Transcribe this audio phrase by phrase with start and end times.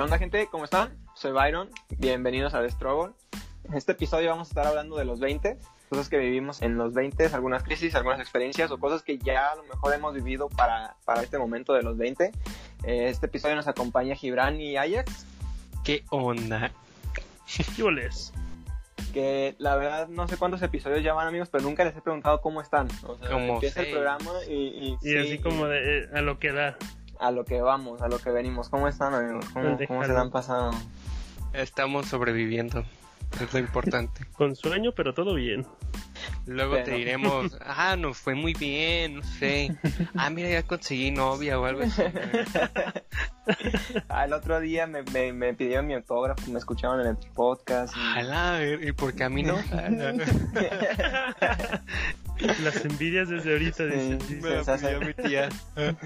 [0.00, 0.48] ¿Qué onda, gente?
[0.50, 0.96] ¿Cómo están?
[1.14, 1.68] Soy Byron.
[1.98, 3.12] Bienvenidos a The Struggle.
[3.64, 5.58] En este episodio vamos a estar hablando de los 20,
[5.90, 9.56] cosas que vivimos en los 20, algunas crisis, algunas experiencias o cosas que ya a
[9.56, 12.32] lo mejor hemos vivido para, para este momento de los 20.
[12.84, 15.26] Eh, Este episodio nos acompaña Gibran y Ajax,
[15.84, 16.72] ¿Qué onda?
[17.76, 18.32] Yules.
[19.12, 22.40] que la verdad no sé cuántos episodios ya van, amigos, pero nunca les he preguntado
[22.40, 22.88] cómo están.
[23.06, 23.94] O sea, Como empieza el seis.
[23.96, 26.78] programa y, y, Y sí, así como de, eh, a lo que da.
[27.20, 28.68] A lo que vamos, a lo que venimos.
[28.68, 29.44] ¿Cómo están, amigos?
[29.52, 30.70] ¿Cómo, cómo se la han pasado?
[31.52, 32.84] Estamos sobreviviendo.
[33.40, 34.24] Es lo importante.
[34.32, 35.64] Con sueño, pero todo bien.
[36.46, 39.76] Luego te diremos, ah, nos fue muy bien, no sé.
[40.16, 42.02] Ah, mira, ya conseguí novia o algo así.
[44.24, 47.96] El otro día me, me, me pidieron mi autógrafo, me escucharon en el podcast.
[47.96, 49.56] y- Ojalá, a ver, ¿y por qué a mí no?
[52.62, 54.18] Las envidias desde ahorita, Sí.
[54.40, 55.48] Me la pidió mi tía.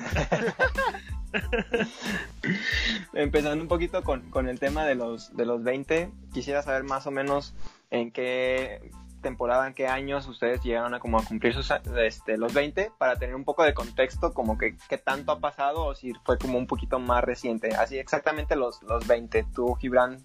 [3.12, 7.06] Empezando un poquito con, con el tema de los, de los 20, quisiera saber más
[7.06, 7.54] o menos
[7.90, 12.52] en qué temporada, en qué años ustedes llegaron a como a cumplir sus, este, los
[12.52, 16.12] 20 para tener un poco de contexto como que qué tanto ha pasado o si
[16.24, 17.74] fue como un poquito más reciente.
[17.74, 19.46] Así exactamente los, los 20.
[19.54, 20.24] Tú, Gibran.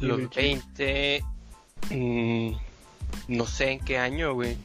[0.00, 1.24] Los 20.
[1.90, 2.50] mm,
[3.28, 4.56] no sé en qué año, güey.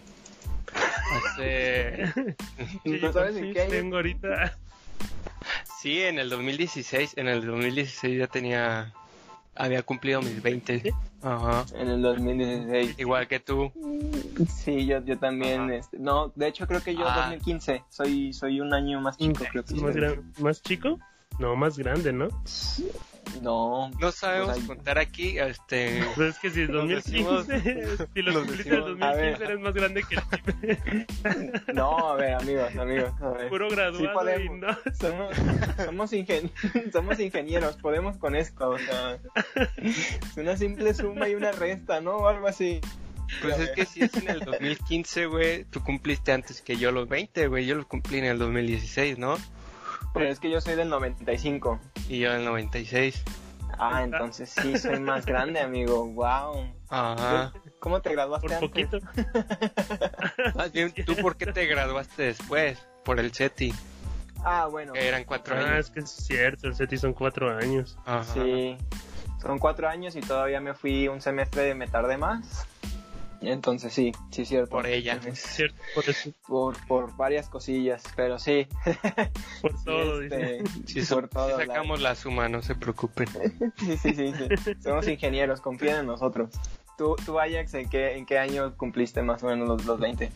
[0.74, 2.14] Hace.
[2.84, 3.70] Sí, ¿No sabes sí, en qué año?
[3.72, 4.58] tengo ahorita.
[5.82, 7.14] Sí, en el 2016.
[7.18, 8.94] En el 2016 ya tenía.
[9.56, 10.94] Había cumplido mis 20.
[11.22, 11.66] Ajá.
[11.76, 12.96] En el 2016.
[13.00, 13.72] Igual que tú.
[14.64, 15.70] Sí, yo, yo también.
[15.72, 17.16] Este, no, de hecho creo que yo Ah.
[17.30, 17.84] 2015.
[17.90, 20.00] Soy, soy un año más chico, creo que ¿Más, sí.
[20.00, 21.00] gran- ¿Más chico?
[21.40, 22.28] No, más grande, ¿no?
[23.42, 23.90] No.
[24.00, 26.04] No sabemos O sea, contar aquí, este...
[26.16, 29.38] Pues es que si es Nos 2015, si lo cumpliste en decimos- a ver.
[29.40, 30.24] 2015, eres más grande que el
[31.74, 33.12] No, a ver, amigos, amigos.
[33.22, 33.50] A ver.
[33.50, 34.58] puro graduado y podemos.
[34.60, 34.78] no.
[35.00, 35.36] Somos,
[35.86, 36.52] somos, ingen-
[36.92, 39.18] somos ingenieros, podemos con esto, o sea,
[39.78, 42.18] es una simple suma y una resta, ¿no?
[42.18, 42.82] O algo así.
[43.44, 47.08] Pues es que si es en el 2015, güey, tú cumpliste antes que yo los
[47.08, 47.66] 20, güey.
[47.68, 49.38] Yo los cumplí en el 2016, ¿no?
[50.14, 51.80] Pero es que yo soy del 95.
[52.08, 53.24] Y yo en el 96.
[53.78, 56.06] Ah, entonces sí, soy más grande, amigo.
[56.08, 56.66] Wow.
[56.90, 57.54] Ajá.
[57.80, 58.70] ¿Cómo te graduaste Por antes?
[58.70, 59.00] poquito.
[60.56, 62.78] Más bien, ¿tú por qué te graduaste después?
[63.06, 63.74] Por el SETI,
[64.44, 64.94] Ah, bueno.
[64.94, 65.86] que eran cuatro Ah, años.
[65.86, 67.98] es que es cierto, el SETI son cuatro años.
[68.06, 68.24] Ajá.
[68.34, 68.78] Sí,
[69.42, 72.66] son cuatro años y todavía me fui un semestre, me tardé más.
[73.42, 74.72] Entonces sí, sí es cierto.
[74.72, 75.18] Por ella.
[75.26, 78.68] Es cierto, por eso, Por, por varias cosillas, pero sí.
[79.62, 80.84] por todo, este, dice.
[80.86, 81.46] Sí, so- por todo.
[81.58, 83.28] sí la- sacamos la suma, no se preocupen.
[83.78, 84.34] Sí, sí, sí,
[84.64, 84.72] sí.
[84.84, 86.50] Somos ingenieros, confíen en nosotros.
[86.98, 90.30] Tú, tú Ajax, ¿en qué, ¿en qué año cumpliste más o menos los, los 20?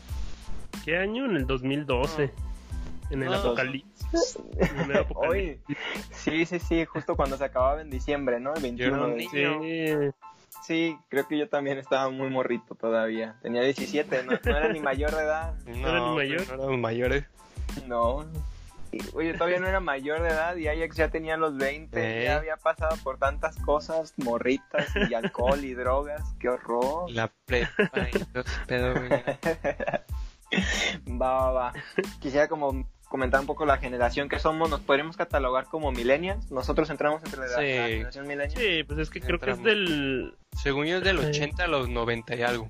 [0.86, 1.26] ¿Qué año?
[1.26, 2.32] En el 2012.
[3.10, 3.38] En el Ah.
[3.40, 4.40] apocalipsis.
[4.58, 5.78] En el apocalipsis.
[6.12, 8.54] sí, sí, sí, justo cuando se acababa en diciembre, ¿no?
[8.56, 10.12] El 21 Yo era un de niño.
[10.14, 10.16] Sí.
[10.66, 13.36] Sí, creo que yo también estaba muy morrito todavía.
[13.42, 15.54] Tenía 17, no, no era ni mayor de edad.
[15.68, 16.48] No, era ni mayor?
[16.48, 17.26] No éramos mayores.
[17.88, 18.26] No.
[19.16, 22.26] Oye, todavía no era mayor de edad y Ajax ya tenía los 20, Eh.
[22.26, 27.10] ya había pasado por tantas cosas, morritas y alcohol y drogas, qué horror.
[27.10, 29.10] La prepa y todo ese pedo, güey.
[31.20, 31.74] Va, va, va.
[32.20, 36.90] Quisiera como comentar un poco la generación que somos, nos podríamos catalogar como millennials, nosotros
[36.90, 37.64] entramos entre la, la Sí.
[37.68, 38.60] generación millennial.
[38.60, 39.64] Sí, pues es que creo que es Entramos.
[39.88, 40.34] del.
[40.64, 42.70] Según yo es del 80 a los 90 y algo.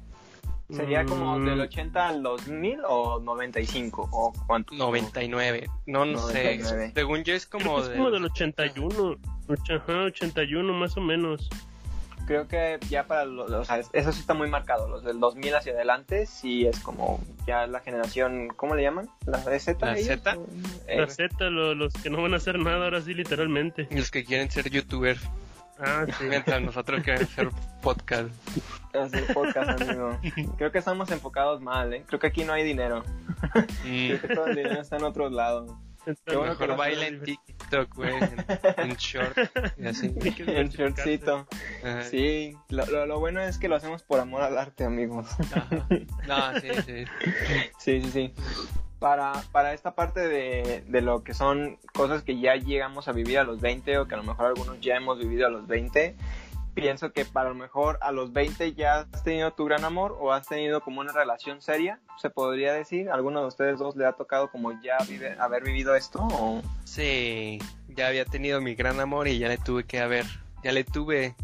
[0.70, 4.76] Sería como Mm, del 80 al 2000 o 95 o cuánto.
[4.76, 5.68] 99.
[5.86, 6.88] No, no 99.
[6.88, 6.92] sé.
[6.94, 9.16] Según yo es Creo como, que es como del 81.
[9.48, 11.50] Och- Ajá, 81 más o menos.
[12.25, 15.56] Creo que ya para los, o sea, eso sí está muy marcado, los del 2000
[15.56, 19.09] hacia adelante sí es como ya la generación, ¿cómo le llaman?
[19.25, 19.85] ¿La Z?
[19.85, 19.97] ¿La?
[19.97, 20.38] Z?
[20.88, 23.88] Eh, La Z, lo- los que no van a hacer nada ahora sí, literalmente.
[23.91, 25.22] los que quieren ser youtubers.
[25.79, 26.23] Ah, sí.
[26.29, 27.50] Mientras nosotros queremos hacer
[27.81, 28.29] podcast.
[28.94, 30.17] hacer podcast, amigo.
[30.57, 32.03] Creo que estamos enfocados mal, ¿eh?
[32.07, 33.03] Creo que aquí no hay dinero.
[33.83, 35.77] Mm, Creo que todo el dinero está en otro lado.
[36.05, 38.13] Qué bueno que mejor lo baila en TikTok, güey.
[38.13, 38.45] En,
[38.77, 39.38] en short.
[39.77, 40.13] Y así.
[40.13, 40.77] Que diversificarse.
[40.77, 41.47] shortcito.
[41.83, 42.03] Ajá.
[42.03, 45.27] Sí, lo, lo, lo bueno es que lo hacemos por amor al arte, amigos.
[45.53, 45.88] Ajá.
[46.27, 47.05] No, sí, sí.
[47.79, 48.33] Sí, sí, sí.
[49.00, 53.38] Para, para esta parte de, de lo que son cosas que ya llegamos a vivir
[53.38, 56.15] a los 20 o que a lo mejor algunos ya hemos vivido a los 20,
[56.74, 60.31] pienso que para lo mejor a los 20 ya has tenido tu gran amor o
[60.34, 63.10] has tenido como una relación seria, se podría decir.
[63.10, 66.20] ¿Alguno de ustedes dos le ha tocado como ya vive- haber vivido esto?
[66.31, 66.62] O...
[66.84, 67.60] Sí,
[67.90, 70.25] ya había tenido mi gran amor y ya le tuve que haber.
[70.64, 71.36] Ya le tuve.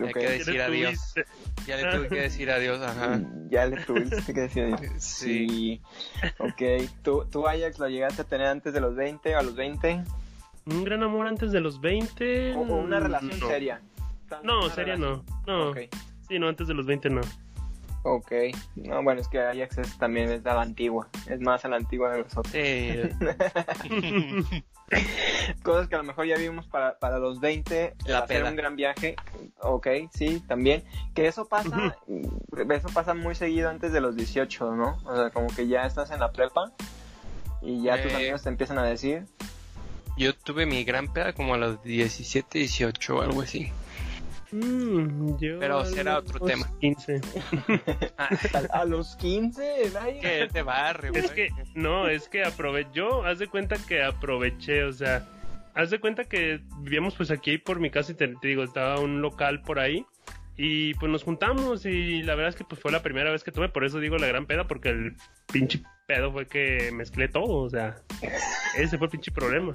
[0.00, 0.12] Hay Ok.
[0.14, 1.14] que ¿Qué decir adiós.
[1.66, 3.20] Ya le tuve que decir adiós, ajá.
[3.50, 4.76] Ya le tuviste que decir.
[4.98, 5.48] Sí.
[5.48, 5.82] Sí.
[6.38, 6.90] Ok.
[7.02, 10.02] ¿Tú, ¿Tú, Ajax, lo llegaste a tener antes de los 20 o a los 20?
[10.66, 12.54] Un gran amor antes de los 20.
[12.54, 13.46] O, o una relación no.
[13.48, 13.80] seria.
[14.42, 15.00] No, relación.
[15.00, 15.24] no.
[15.46, 15.74] No.
[16.28, 17.20] Sí, no, antes de los 20 no.
[18.04, 18.32] Ok.
[18.76, 21.08] No, bueno, es que Ajax es- también es a la antigua.
[21.28, 22.52] Es más a la antigua de nosotros.
[22.52, 22.92] Sí.
[25.62, 27.94] Cosas que a lo mejor ya vimos para, para los 20.
[28.06, 28.50] La hacer peda.
[28.50, 29.16] un gran viaje.
[29.60, 30.84] Ok, sí, también.
[31.14, 31.96] Que eso pasa,
[32.70, 34.96] eso pasa muy seguido antes de los 18, ¿no?
[35.04, 36.72] O sea, como que ya estás en la prepa
[37.60, 38.16] y ya tus Eh.
[38.16, 39.26] amigos te empiezan a decir.
[40.16, 43.70] Yo tuve mi gran peda como a los 17, 18 o algo así.
[44.50, 46.66] Mm, yo Pero será los otro tema.
[46.80, 47.20] 15.
[48.72, 50.20] A, los 15, nadie.
[50.20, 51.34] Que es de barrio, Es güey.
[51.34, 55.26] que, no, es que aproveché, yo, haz de cuenta que aproveché, o sea,
[55.74, 59.00] haz de cuenta que vivíamos pues aquí por mi casa y te, te digo, estaba
[59.00, 60.04] un local por ahí
[60.56, 63.52] y pues nos juntamos y la verdad es que pues fue la primera vez que
[63.52, 65.14] tuve, por eso digo la gran peda, porque el
[65.52, 67.96] pinche pedo fue que mezclé todo, o sea,
[68.76, 69.74] ese fue el pinche problema.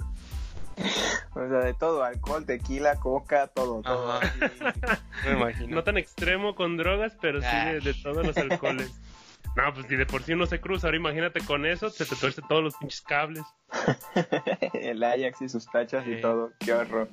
[1.35, 4.11] O sea, de todo, alcohol, tequila, coca, todo, todo.
[4.13, 4.31] Ajá.
[5.25, 5.75] Me imagino.
[5.75, 7.73] No tan extremo con drogas, pero sí Ah.
[7.73, 8.91] de, de todos los alcoholes.
[9.55, 12.15] No, pues si de por sí uno se cruza, ahora imagínate con eso, se te
[12.15, 13.43] tuerce todos los pinches cables.
[14.73, 17.09] El Ajax y sus tachas y todo, qué horror.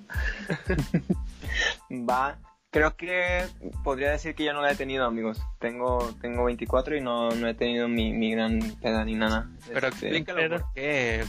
[1.90, 2.38] Va.
[2.72, 3.44] Creo que
[3.82, 5.42] podría decir que ya no la he tenido, amigos.
[5.58, 9.48] Tengo, tengo 24 y no, no he tenido mi, mi gran peda ni nada.
[9.66, 11.24] Pero Este, explícalo por qué.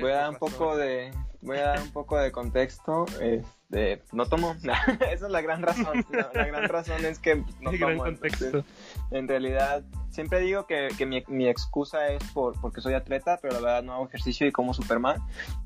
[0.00, 3.06] Voy a dar un poco de, voy a dar un poco de contexto.
[3.20, 4.54] Este, no tomo.
[5.10, 6.04] Esa es la gran razón.
[6.10, 8.06] La, la gran razón es que no tomo.
[8.06, 8.64] entonces,
[9.10, 13.54] en realidad, siempre digo que, que mi, mi excusa es por porque soy atleta, pero
[13.54, 15.20] la verdad no hago ejercicio y como Superman.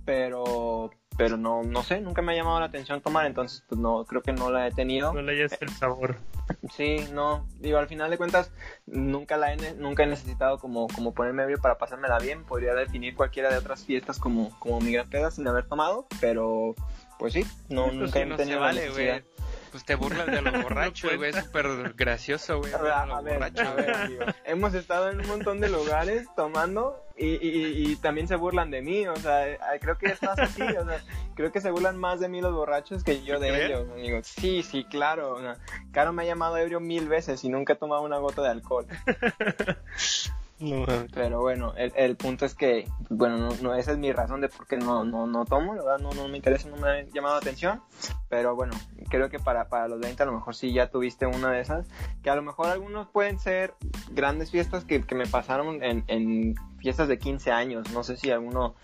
[0.04, 4.04] Pero, pero no, no sé, nunca me ha llamado la atención tomar, entonces pues no,
[4.04, 5.12] creo que no la he tenido.
[5.12, 6.16] No le hayas el sabor.
[6.74, 8.50] Sí, no, digo, al final de cuentas,
[8.86, 12.44] nunca la he, nunca he necesitado como, como ponerme ebrio para pasármela bien.
[12.44, 16.74] Podría definir cualquiera de otras fiestas como, como mi gran peda sin haber tomado, pero
[17.18, 19.22] pues sí, no, Eso nunca sí he no se vale, güey.
[19.70, 21.30] Pues te burlas de los borrachos, güey.
[21.30, 22.72] Es súper gracioso, güey.
[22.72, 24.24] A a ver, a ver, amigo.
[24.46, 28.80] Hemos estado en un montón de lugares tomando y, y- y también se burlan de
[28.80, 31.02] mí, o sea, eh, creo que es más así, o sea,
[31.34, 34.26] creo que se burlan más de mí los borrachos que yo de ellos.
[34.26, 35.32] Sí, sí, claro.
[35.34, 35.56] o sea,
[35.92, 38.86] Caro me ha llamado ebrio mil veces y nunca he tomado una gota de alcohol.
[40.60, 40.84] No.
[41.14, 44.48] Pero bueno, el, el punto es que, bueno, no, no, esa es mi razón de
[44.48, 47.02] por qué no, no, no tomo, la verdad no, no me interesa, no me ha
[47.02, 47.80] llamado la atención.
[48.28, 48.74] Pero bueno,
[49.08, 51.86] creo que para, para los 20 a lo mejor sí ya tuviste una de esas,
[52.22, 53.74] que a lo mejor algunos pueden ser
[54.10, 58.30] grandes fiestas que, que me pasaron en, en fiestas de 15 años, no sé si
[58.30, 58.74] alguno...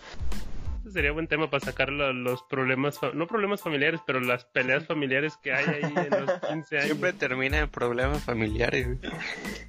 [0.95, 5.37] Sería buen tema para sacar lo- los problemas, no problemas familiares, pero las peleas familiares
[5.43, 6.87] que hay ahí en los 15 años.
[6.87, 8.87] Siempre termina en problemas familiares.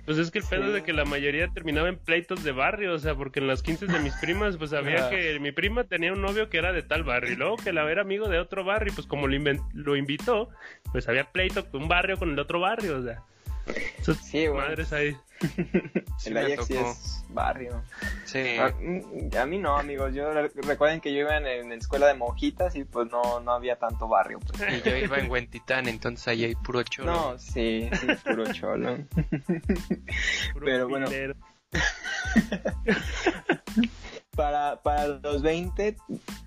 [0.06, 0.68] Pues es que el pedo Sí.
[0.68, 3.64] es de que la mayoría terminaba en pleitos de barrio, o sea, porque en las
[3.64, 5.10] 15 de mis primas, pues había Ah.
[5.10, 7.90] que mi prima tenía un novio que era de tal barrio, y luego que la
[7.92, 9.36] era amigo de otro barrio, y pues como lo,
[9.74, 10.50] lo invitó,
[10.92, 13.24] pues había pleito de un barrio con el otro barrio, o sea.
[14.24, 14.68] Sí, bueno.
[14.70, 15.18] madres ahí.
[16.18, 17.84] Sí el Ajax sí es barrio.
[18.24, 18.58] Sí.
[18.58, 22.08] A, mm, a mí no, amigos, yo re- recuerden que yo iba en, en escuela
[22.08, 24.40] de monjitas y pues no, no había tanto barrio.
[24.40, 24.62] pues.
[24.74, 27.12] Y yo iba en Huentitán, entonces ahí hay puro cholo.
[27.12, 28.96] No, sí, sí, puro cholo.
[30.54, 31.08] puro Pero bueno.
[34.36, 35.98] para, para los 20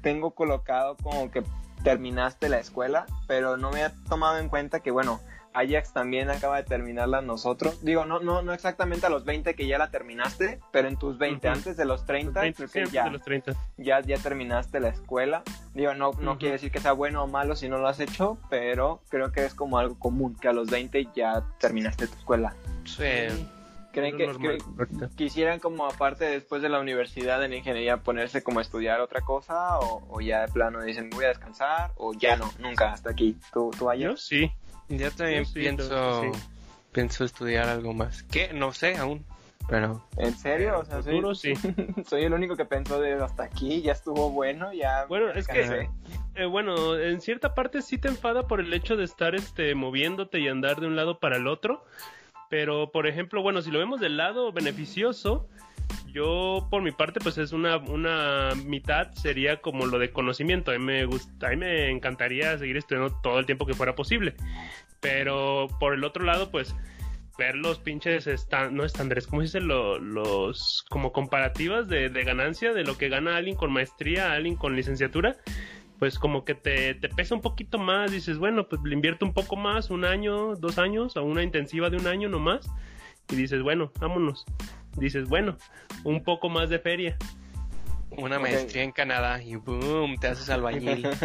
[0.02, 1.42] tengo colocado como que
[1.82, 5.20] terminaste la escuela, pero no me ha tomado en cuenta que, bueno,
[5.54, 7.82] Ajax también acaba de terminarla nosotros.
[7.84, 11.18] Digo, no, no, no exactamente a los 20 que ya la terminaste, pero en tus
[11.18, 11.56] 20, Ujú.
[11.56, 13.52] antes de los 30, 20, creo que siempre ya, de los 30.
[13.76, 15.42] ya, ya terminaste la escuela.
[15.74, 18.38] Digo, no, no quiere decir que sea bueno o malo si no lo has hecho,
[18.50, 22.54] pero creo que es como algo común, que a los 20 ya terminaste tu escuela.
[22.84, 23.04] Sí.
[23.92, 24.58] ¿Creen que,
[25.16, 29.78] quisieran como aparte después de la universidad en ingeniería ponerse como a estudiar otra cosa
[29.78, 33.36] o, o ya de plano dicen voy a descansar o ya no, nunca, hasta aquí?
[33.52, 34.52] ¿Tú, tú Yo sí.
[34.88, 36.38] Yo también sí, pienso, que
[36.92, 38.22] pienso estudiar algo más.
[38.24, 38.52] ¿Qué?
[38.52, 39.24] No sé aún.
[39.68, 40.78] Pero ¿En serio?
[40.78, 41.52] O sea, soy, Futuro sí.
[42.08, 45.04] soy el único que pensó de hasta aquí, ya estuvo bueno, ya...
[45.06, 45.90] Bueno, es que- descansé".
[46.36, 50.38] Eh, bueno, en cierta parte sí te enfada por el hecho de estar este moviéndote
[50.40, 51.84] y andar de un lado para el otro.
[52.48, 55.46] Pero, por ejemplo, bueno, si lo vemos del lado beneficioso,
[56.12, 60.70] yo por mi parte, pues es una, una mitad sería como lo de conocimiento.
[60.70, 64.34] A mí me gusta, a me encantaría seguir estudiando todo el tiempo que fuera posible.
[65.00, 66.74] Pero por el otro lado, pues
[67.38, 69.60] ver los pinches estan- no estándares, ¿cómo se dice?
[69.60, 74.56] Lo- los como comparativas de, de ganancia de lo que gana alguien con maestría, alguien
[74.56, 75.36] con licenciatura,
[76.00, 79.34] pues como que te, te pesa un poquito más, dices, bueno, pues le invierto un
[79.34, 82.68] poco más, un año, dos años, o una intensiva de un año nomás,
[83.30, 84.44] y dices, bueno, vámonos.
[84.98, 85.56] Dices, bueno,
[86.04, 87.16] un poco más de feria.
[88.10, 91.06] una maestría en Canadá y boom, te haces albañil.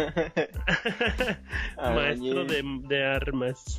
[1.94, 3.78] Maestro de, de armas.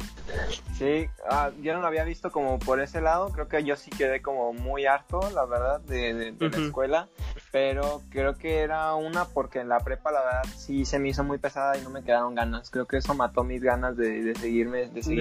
[0.77, 3.89] Sí, ah, yo no lo había visto como por ese lado, creo que yo sí
[3.91, 7.07] quedé como muy harto, la verdad, de, de- de la escuela,
[7.51, 11.23] pero creo que era una porque en la prepa la verdad sí se me hizo
[11.23, 14.35] muy pesada y no me quedaron ganas, creo que eso mató mis ganas de, de
[14.35, 15.19] seguirme, de seguir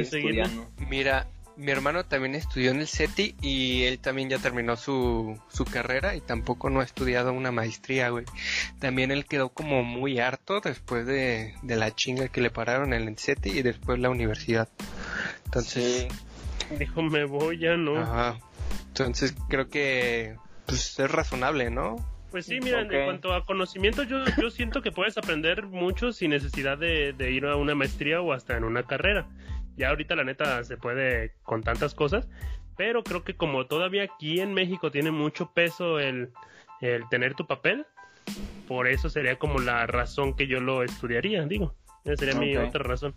[0.49, 0.67] estudiando.
[0.89, 5.65] Mira, mi hermano también estudió en el CETI y él también ya terminó su, su
[5.65, 8.25] carrera y tampoco no ha estudiado una maestría, güey.
[8.81, 13.09] También él quedó como muy harto después de, de la chinga que le pararon en
[13.09, 14.69] el CETI y después la universidad.
[15.45, 16.09] Entonces,
[16.69, 17.99] Sí, Dijo, me voy ya, ¿no?
[17.99, 18.39] ajá.
[18.89, 21.97] Entonces creo que pues es razonable, ¿no?
[22.31, 26.31] Pues sí, mira, en cuanto a conocimiento, yo, yo siento que puedes aprender mucho sin
[26.31, 29.27] necesidad de, de ir a una maestría o hasta en una carrera.
[29.77, 32.29] Ya ahorita la neta se puede con tantas cosas,
[32.77, 36.31] pero creo que como todavía aquí en México tiene mucho peso el,
[36.81, 37.87] el tener tu papel,
[38.69, 41.75] por eso sería como la razón que yo lo estudiaría, digo.
[42.05, 43.15] Esa sería mi otra razón.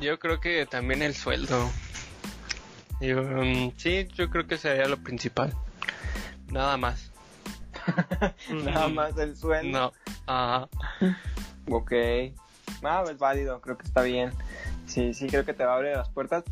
[0.00, 1.70] Yo creo que también el sueldo.
[3.00, 5.54] Yo, mm, sí, yo creo que sería lo principal.
[6.50, 7.12] Nada más.
[8.64, 9.78] nada más el sueldo.
[9.78, 9.92] No.
[10.26, 10.68] Ajá.
[11.70, 11.92] Ok.
[12.82, 14.32] Ah, es válido, creo que está bien.
[14.98, 16.44] Sí, sí, creo que te va a abrir las puertas.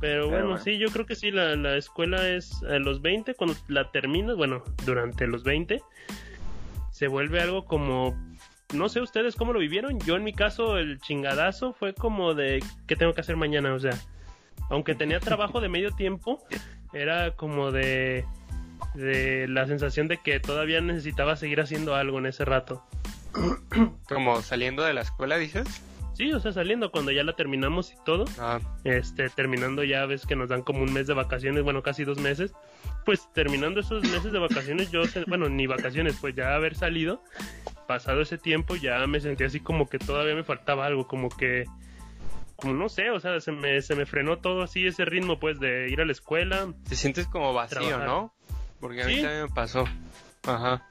[0.00, 0.62] Pero bueno, bueno.
[0.62, 4.36] sí, yo creo que sí, la, la escuela es a los 20, cuando la terminas,
[4.36, 5.80] bueno, durante los 20,
[6.90, 8.14] se vuelve algo como,
[8.74, 12.62] no sé ustedes cómo lo vivieron, yo en mi caso el chingadazo fue como de,
[12.86, 13.72] ¿qué tengo que hacer mañana?
[13.72, 13.94] O sea,
[14.68, 16.44] aunque tenía trabajo de medio tiempo,
[16.92, 18.26] era como de,
[18.94, 22.84] de la sensación de que todavía necesitaba seguir haciendo algo en ese rato.
[24.08, 25.66] Como saliendo de la escuela, dices.
[26.16, 28.24] Sí, o sea, saliendo cuando ya la terminamos y todo.
[28.38, 32.04] Ah, este, terminando ya ves que nos dan como un mes de vacaciones, bueno, casi
[32.04, 32.52] dos meses,
[33.04, 37.22] pues terminando esos meses de vacaciones, yo, bueno, ni vacaciones, pues ya haber salido,
[37.86, 41.64] pasado ese tiempo, ya me sentí así como que todavía me faltaba algo, como que,
[42.56, 45.60] como no sé, o sea, se me, se me frenó todo así ese ritmo, pues,
[45.60, 46.72] de ir a la escuela.
[46.88, 48.06] te sientes como vacío, Trabajar.
[48.08, 48.32] ¿no?
[48.80, 49.22] Porque a mí Sí.
[49.22, 49.84] también me pasó.
[50.46, 50.82] Ajá.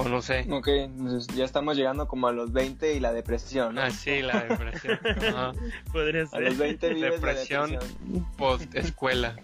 [0.00, 0.46] O no sé.
[0.50, 3.82] Ok, entonces ya estamos llegando como a los 20 y la depresión, ¿no?
[3.82, 4.98] Ah, sí, la depresión.
[5.04, 5.52] Ajá.
[5.92, 6.54] Podría A los ser.
[6.54, 7.72] 20 vives Depresión.
[7.72, 8.26] la depresión.
[8.36, 9.36] Post escuela.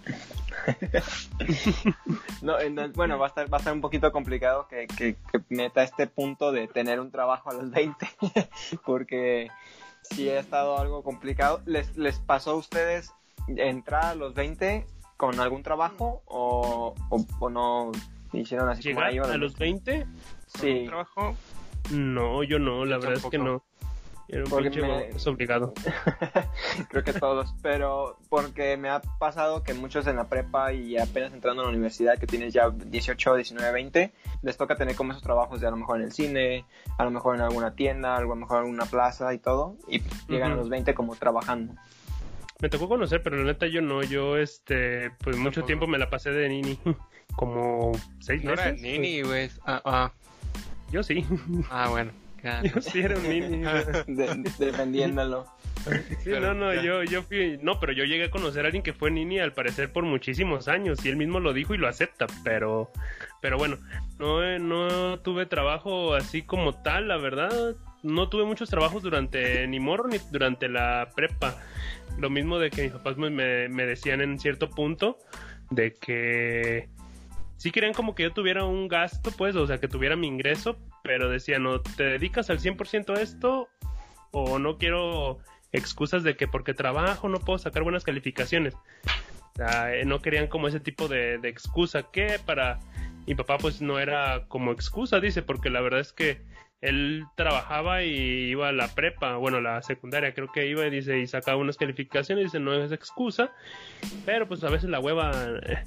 [2.42, 5.40] No, entonces, bueno, va a estar, va a estar un poquito complicado que, que, que
[5.48, 8.06] meta este punto de tener un trabajo a los 20,
[8.86, 9.48] porque
[10.02, 11.60] sí ha estado algo complicado.
[11.66, 13.12] ¿Les, les pasó a ustedes
[13.48, 14.86] entrar a los 20
[15.16, 17.92] con algún trabajo o, o, o no
[18.32, 19.34] hicieron así como Llegar ahí?
[19.34, 20.06] a los 20,
[20.60, 21.36] Sí, Trabajo.
[21.90, 23.62] no, yo no, la Yo verdad es que no.
[24.28, 25.72] Era un Porque pinche me- baboso obligado.
[26.90, 31.32] creo que todos, pero porque me ha pasado que muchos en la prepa y apenas
[31.32, 35.22] entrando a la universidad, que tienes ya 18, 19, 20, les toca tener como esos
[35.22, 36.64] trabajos de a lo mejor en el cine,
[36.98, 40.02] a lo mejor en alguna tienda, a lo mejor en alguna plaza y todo, y
[40.28, 41.74] llegan a los 20 como trabajando.
[42.60, 44.02] Me tocó conocer, pero la neta yo no.
[44.02, 45.66] Yo, este, pues mucho Tampoco.
[45.66, 46.78] tiempo me la pasé de nini.
[47.36, 48.80] Como seis No era meses.
[48.82, 49.50] nini, güey.
[49.66, 50.12] Ah, ah,
[50.92, 51.24] Yo sí.
[51.70, 52.12] ah, bueno.
[52.74, 53.62] Yo sí era un nini.
[54.06, 55.46] de- defendiéndolo.
[55.84, 56.82] Sí, Pero no, no, ya.
[56.82, 57.58] yo, yo fui.
[57.62, 60.66] No, pero yo llegué a conocer a alguien que fue nini al parecer por muchísimos
[60.68, 61.04] años.
[61.04, 62.26] Y él mismo lo dijo y lo acepta.
[62.44, 62.90] Pero,
[63.40, 63.78] pero bueno,
[64.18, 67.76] no, no tuve trabajo así como tal, la verdad.
[68.02, 71.56] No tuve muchos trabajos durante ni morro ni durante la prepa.
[72.18, 73.30] Lo mismo de que mis papás me,
[73.68, 75.18] me decían en cierto punto
[75.70, 76.88] de que
[77.56, 80.76] sí querían como que yo tuviera un gasto, pues, o sea, que tuviera mi ingreso,
[81.02, 83.68] pero decían, o te dedicas al 100% a esto,
[84.30, 85.38] o no quiero
[85.72, 88.74] excusas de que porque trabajo no puedo sacar buenas calificaciones.
[89.58, 92.78] Eh, no querían como ese tipo de, de excusa, que para
[93.26, 96.42] mi papá pues no era como excusa, dice, porque la verdad es que
[96.80, 101.18] él trabajaba y iba a la prepa, bueno, la secundaria creo que iba y dice,
[101.18, 103.50] y sacaba unas calificaciones, dice, no es excusa,
[104.24, 105.32] pero pues a veces la hueva
[105.62, 105.84] eh,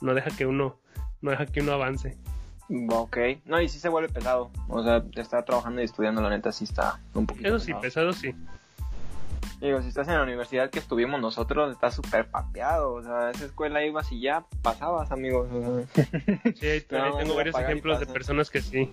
[0.00, 0.80] no deja que uno,
[1.22, 2.16] no deja que uno avance.
[2.90, 4.50] Ok, no, y sí se vuelve pesado.
[4.68, 8.10] O sea, estar trabajando y estudiando, la neta, sí está un poquito Eso sí, pesado.
[8.10, 8.34] pesado sí.
[9.60, 12.94] Digo, si estás en la universidad que estuvimos nosotros, estás súper papeado.
[12.94, 15.48] O sea, esa escuela ibas y ya pasabas, amigos.
[15.52, 16.04] o sea.
[16.56, 18.92] Sí, ahí, No, tengo varios ejemplos de personas que sí.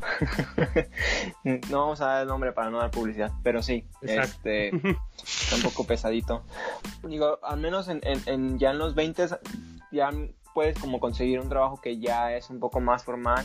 [1.44, 4.32] no vamos a dar el nombre para no dar publicidad, pero sí, Exacto.
[4.48, 4.68] este,
[5.22, 6.42] está un poco pesadito.
[7.02, 9.26] Digo, al menos en, en- en- ya en los 20
[9.90, 10.10] ya
[10.54, 13.44] puedes como conseguir un trabajo que ya es un poco más formal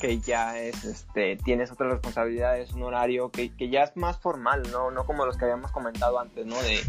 [0.00, 4.62] que ya es, este, tienes otras responsabilidades, un horario que, que ya es más formal,
[4.70, 4.90] ¿no?
[4.90, 6.56] No como los que habíamos comentado antes, ¿no?
[6.62, 6.80] De,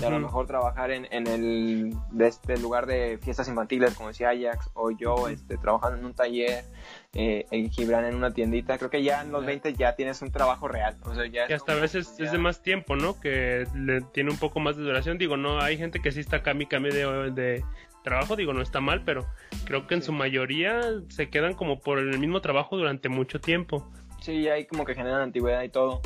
[0.00, 4.08] de a lo mejor trabajar en, en el de este lugar de fiestas infantiles, como
[4.08, 6.64] decía Ajax, o yo este, trabajando en un taller,
[7.12, 8.76] eh, en Gibran en una tiendita.
[8.78, 9.46] Creo que ya en los Ya.
[9.48, 10.96] 20 ya tienes un trabajo real.
[11.04, 13.20] O sea, ya Que hasta a veces ya- es de más tiempo, ¿no?
[13.20, 15.18] Que le tiene un poco más de duración.
[15.18, 17.64] Digo, no, hay gente que sí está cami cami de, de
[18.04, 19.26] trabajo, digo, no está mal, pero
[19.64, 23.90] creo que en su mayoría se quedan como por el mismo trabajo durante mucho tiempo.
[24.20, 26.00] Sí, hay como que generan antigüedad y todo.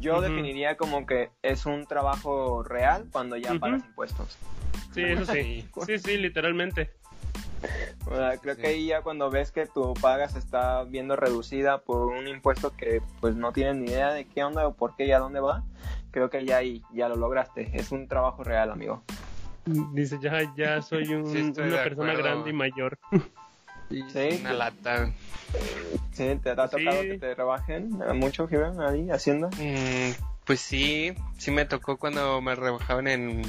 [0.00, 4.36] Yo definiría como que es un trabajo real cuando ya pagas impuestos.
[4.92, 5.66] Sí, eso sí.
[5.86, 6.90] Sí, sí, literalmente.
[8.06, 8.60] O sea, creo Sí.
[8.60, 12.76] que ahí ya cuando ves que tu paga se está viendo reducida por un impuesto
[12.76, 15.40] que pues no tienes ni idea de qué onda o por qué y a dónde
[15.40, 15.62] va,
[16.10, 17.70] creo que ya ahí ya lo lograste.
[17.74, 19.02] Es un trabajo real, amigo.
[19.94, 22.16] Dice, ya, ya soy un- Sí, una persona acuerdo.
[22.22, 22.98] grande y mayor.
[23.90, 25.12] Sí, una lata.
[26.12, 26.38] ¿Sí?
[26.42, 27.08] ¿Te ha tocado Sí.
[27.08, 29.48] que te rebajen eh, mucho, Gibran, ahí haciendo?
[29.58, 30.12] Mm,
[30.44, 33.42] pues sí, sí me tocó cuando me rebajaban en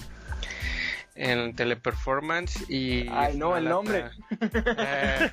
[1.16, 3.76] en teleperformance y Ay, no, el lata.
[3.76, 4.06] nombre.
[4.42, 5.30] Eh,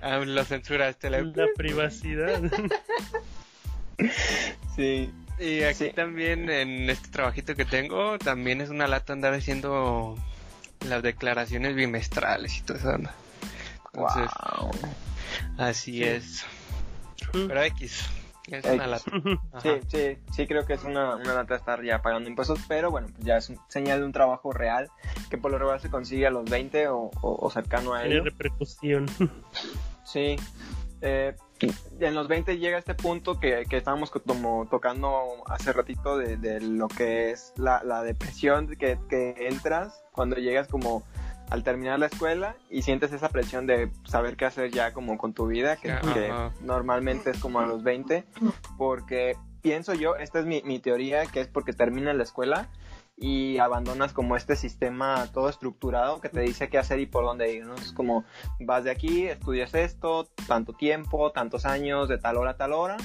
[0.00, 2.40] ah, lo censuraste la La privacidad.
[4.74, 5.10] Sí.
[5.38, 5.90] Y aquí Sí.
[5.94, 10.16] también en este trabajito que tengo, también es una lata andar haciendo
[10.86, 12.90] las declaraciones bimestrales y todo eso.
[12.90, 13.14] anda.
[13.92, 14.70] Entonces, Wow.
[15.58, 16.04] así Sí.
[16.04, 16.44] es.
[17.32, 18.04] Pero X,
[18.48, 18.70] es X.
[18.74, 19.10] una lata.
[19.52, 19.60] Ajá.
[19.60, 23.08] Sí, sí, sí creo que es una, una lata estar ya pagando impuestos, pero bueno,
[23.12, 24.88] pues ya es un señal de un trabajo real
[25.30, 28.16] que por lo regular se consigue a los 20 o, o- o cercano a Tiene
[28.16, 28.24] ello.
[28.24, 29.08] repercusión.
[30.04, 30.36] Sí.
[31.00, 31.34] Eh,
[32.00, 36.36] en los 20 llega este punto que, que estábamos co- como tocando hace ratito de,
[36.36, 41.02] de lo que es la, la depresión que, que entras cuando llegas como
[41.50, 45.34] al terminar la escuela y sientes esa presión de saber qué hacer ya como con
[45.34, 46.28] tu vida, que, que
[46.62, 48.24] normalmente es como a los 20,
[48.78, 52.68] porque pienso yo, esta es mi, mi teoría, que es porque terminas la escuela
[53.16, 57.52] y abandonas como este sistema todo estructurado que te dice qué hacer y por dónde
[57.52, 57.74] ir, ¿no?
[57.76, 58.24] Es como
[58.60, 62.96] vas de aquí, estudias esto, tanto tiempo, tantos años, de tal hora a tal hora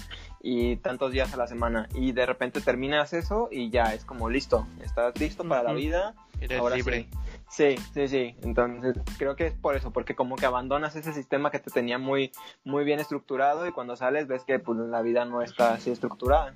[0.42, 4.30] y tantos días a la semana y de repente terminas eso y ya es como
[4.30, 7.04] listo, estás listo para la vida, Eres ahora libre.
[7.04, 7.18] sí.
[7.50, 8.36] Sí, sí, sí.
[8.44, 11.98] Entonces creo que es por eso, porque como que abandonas ese sistema que te tenía
[11.98, 12.32] muy,
[12.64, 16.54] muy bien estructurado y cuando sales ves que pues la vida no está así estructurada.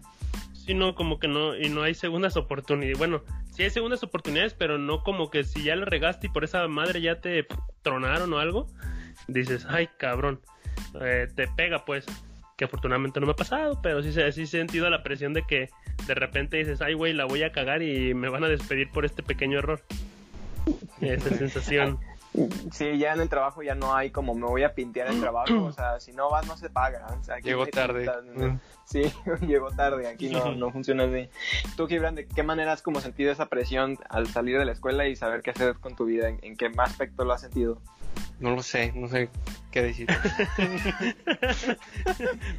[0.66, 2.98] Sí, no, como que no, y no hay segundas oportunidades.
[2.98, 3.22] Bueno,
[3.52, 6.66] sí hay segundas oportunidades, pero no como que si ya le regaste y por esa
[6.70, 7.46] madre ya te
[7.82, 8.68] tronaron o algo,
[9.28, 10.40] dices, ay, cabrón,
[11.02, 12.06] eh, te pega pues.
[12.56, 15.70] Que afortunadamente no me ha pasado, pero sí, sí he sentido la presión de que
[16.06, 19.06] de repente dices, ay, güey, la voy a cagar y me van a despedir por
[19.06, 19.82] este pequeño error.
[21.02, 22.00] Esa sensación.
[22.72, 25.66] Sí, ya en el trabajo ya no hay como me voy a pintear el trabajo,
[25.66, 27.06] o sea, si no vas no se paga.
[27.20, 28.00] O sea, Llegó tarde.
[28.06, 28.58] pintas, Mm.
[28.86, 29.04] Sí,
[29.48, 31.30] llegó tarde, aquí no, no funciona así.
[31.78, 35.08] Tú, Gibran, ¿de qué manera has como sentido esa presión al salir de la escuela
[35.08, 36.28] y saber qué hacer con tu vida?
[36.30, 37.78] ¿En, en qué aspecto lo has sentido?
[38.44, 39.30] No lo sé, no sé
[39.72, 40.06] qué decir.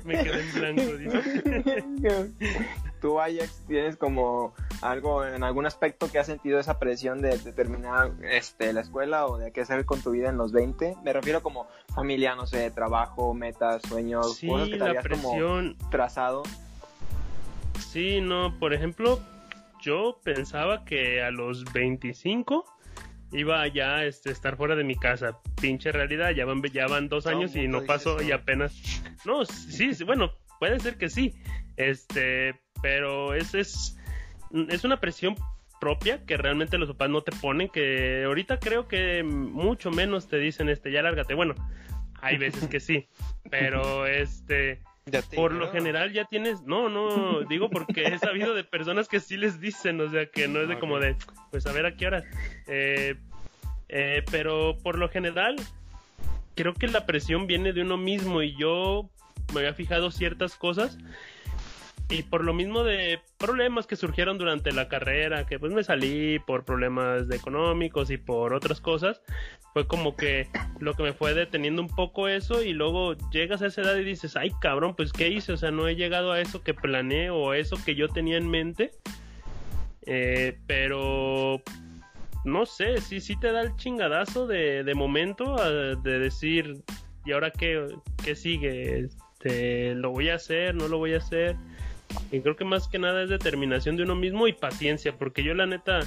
[0.05, 1.85] Me quedé en blanco, dice.
[3.03, 7.53] Tú, Ajax, tienes como algo, en algún aspecto que has sentido esa presión de, de
[7.53, 10.97] terminar este, la escuela o de qué hacer con tu vida en los 20?
[11.05, 15.07] Me refiero como familia, no sé, trabajo, metas, sueños, Sí, cosas que te la habías
[15.07, 15.77] como presión.
[15.91, 16.45] trazado.
[17.91, 19.21] Sí, no, por ejemplo,
[19.83, 22.74] yo pensaba que a los 25
[23.33, 25.39] iba ya a este, estar fuera de mi casa.
[25.61, 29.03] Pinche realidad, ya van, ya van dos años y no pasó y apenas...
[29.25, 31.35] No, sí, sí, bueno, puede ser que sí.
[31.77, 33.99] Este, pero es, es,
[34.69, 35.35] es una presión
[35.81, 40.39] propia que realmente los papás no te ponen, que ahorita creo que mucho menos te
[40.39, 41.35] dicen, este, ya lárgate.
[41.35, 41.55] Bueno,
[42.21, 43.09] hay veces que sí,
[43.51, 44.83] pero este...
[45.07, 49.09] Ya te Por lo general ya tienes, no, no, digo porque he sabido de personas
[49.09, 51.17] que sí les dicen, o sea, que no es de como de,
[51.51, 52.25] pues a ver a qué horas.
[52.67, 53.17] Eh,
[53.89, 55.57] eh, pero por lo general,
[56.55, 59.11] creo que la presión viene de uno mismo y yo
[59.53, 60.99] me había fijado ciertas cosas
[62.11, 66.39] y por lo mismo de problemas que surgieron durante la carrera, que pues me salí
[66.39, 69.23] por problemas económicos y por otras cosas,
[69.73, 70.49] fue como que
[70.81, 74.05] lo que me fue deteniendo un poco eso y luego llegas a esa edad y
[74.05, 77.31] dices, ay cabrón, pues qué hice, o sea, no he llegado a eso que planeé
[77.31, 78.91] o eso que yo tenía en mente,
[80.07, 81.63] Eh, pero
[82.45, 86.83] no sé, sí, sí te da el chingadazo de, de momento a- de decir,
[87.25, 87.87] ¿y ahora qué,
[88.23, 88.99] qué sigue?
[88.99, 90.75] Este, ¿Lo voy a hacer?
[90.75, 91.57] ¿No lo voy a hacer?
[92.31, 95.55] Y creo que más que nada es determinación de uno mismo y paciencia, porque yo
[95.55, 96.01] la neta,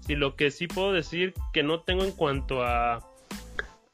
[0.00, 2.96] si lo que sí puedo decir que no tengo en cuanto a,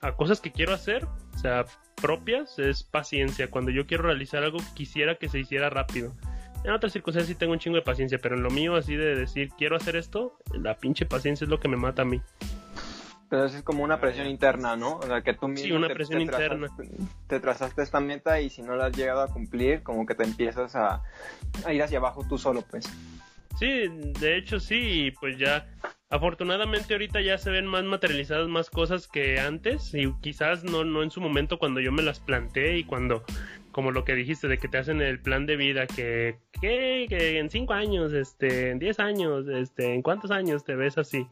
[0.00, 1.66] a cosas que quiero hacer, O sea,
[2.00, 3.48] propias es paciencia.
[3.48, 6.12] Cuando yo quiero realizar algo, quisiera que se hiciera rápido.
[6.64, 9.14] En otras circunstancias sí tengo un chingo de paciencia, pero en lo mío así de
[9.14, 12.20] decir quiero hacer esto, la pinche paciencia es lo que me mata a mí.
[13.30, 14.96] Pero eso es como una presión interna, ¿no?
[14.96, 16.66] O sea, que tú mismo Sí, una te- presión te interna.
[16.68, 20.14] trazaste- te trazaste esta meta y si no la has llegado a cumplir, como que
[20.14, 21.02] te empiezas a,
[21.66, 22.86] a ir hacia abajo tú solo, pues.
[23.58, 23.88] Sí,
[24.20, 25.66] de hecho sí, y pues ya
[26.10, 31.02] afortunadamente ahorita ya se ven más materializadas más cosas que antes y quizás no no
[31.02, 33.24] en su momento cuando yo me las planteé y cuando
[33.72, 37.38] como lo que dijiste de que te hacen el plan de vida que que, que
[37.38, 41.26] en cinco años, este, en diez años, este, en cuántos años te ves así,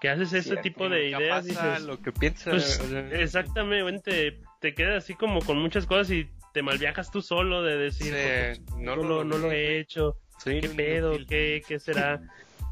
[0.00, 0.62] que haces ese Cierto.
[0.62, 2.52] tipo de ideas dices, lo que piensas.
[2.52, 7.22] pues, o sea, exactamente, te quedas así como con muchas cosas y te malviajas tú
[7.22, 11.16] solo de decir, Sí, no, no lo, no lo he hecho, soy ¿Qué pedo?
[11.28, 12.20] ¿Qué, qué será?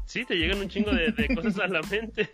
[0.07, 2.29] Sí, te llegan un chingo de, de cosas a la mente.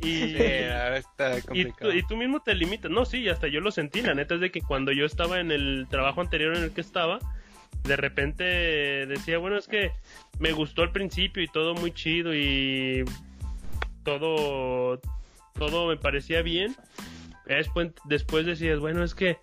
[0.00, 1.92] y, Sí, está y, complicado.
[1.92, 2.88] y tú mismo te limitas.
[2.90, 4.00] No, sí, hasta yo lo sentí.
[4.00, 6.80] La neta es de que cuando yo estaba en el trabajo anterior en el que
[6.82, 7.18] estaba,
[7.82, 9.90] de repente decía, bueno, es que
[10.38, 13.04] me gustó al principio y todo muy chido y
[14.04, 15.00] todo,
[15.54, 16.76] todo me parecía bien.
[17.46, 19.38] Después, después decías, bueno, es que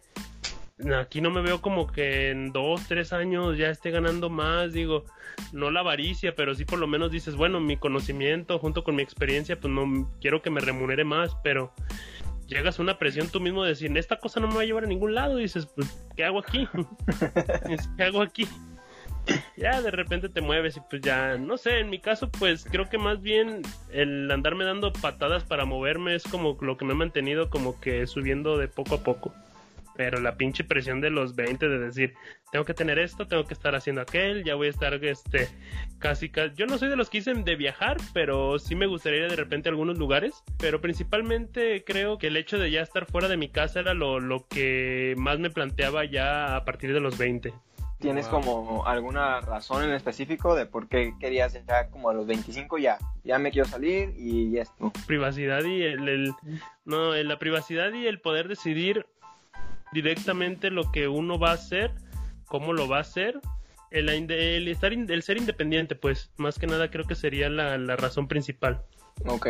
[0.97, 5.06] aquí no me veo como que en dos, tres años ya esté ganando más, digo,
[5.52, 9.04] no la avaricia, pero sí por lo menos dices, bueno, mi conocimiento junto con mi
[9.04, 11.74] experiencia, pues no quiero que me remunere más, pero
[12.47, 14.86] llegas a una presión tú mismo de decir, esta cosa no me va a llevar
[14.86, 16.67] a ningún lado, dices, pues, ¿qué hago aquí?
[17.97, 18.47] ¿Qué hago aquí?
[19.57, 22.89] Ya de repente te mueves y pues ya, no sé, en mi caso pues creo
[22.89, 26.95] que más bien el andarme dando patadas para moverme es como lo que me ha
[26.95, 29.34] mantenido como que subiendo de poco a poco.
[29.95, 32.13] Pero la pinche presión de los 20 de decir,
[32.51, 35.49] tengo que tener esto, tengo que estar haciendo aquel, ya voy a estar este
[35.99, 39.25] casi casi yo no soy de los que dicen de viajar, pero sí me gustaría
[39.25, 43.05] ir de repente a algunos lugares, pero principalmente creo que el hecho de ya estar
[43.05, 47.01] fuera de mi casa era lo, lo que más me planteaba ya a partir de
[47.01, 47.53] los 20.
[48.01, 48.41] ¿Tienes Wow.
[48.41, 52.97] como alguna razón en específico de por qué querías ya como a los 25 ya?
[53.23, 54.91] Ya me quiero salir y esto.
[55.05, 56.33] privacidad y el, el-
[56.83, 59.05] no la privacidad y el poder decidir
[59.93, 61.93] directamente lo que uno va a hacer
[62.47, 63.39] cómo lo va a hacer
[63.91, 64.09] el,
[64.67, 68.81] estar el ser independiente pues más que nada creo que sería la, la razón principal
[69.25, 69.47] Ok.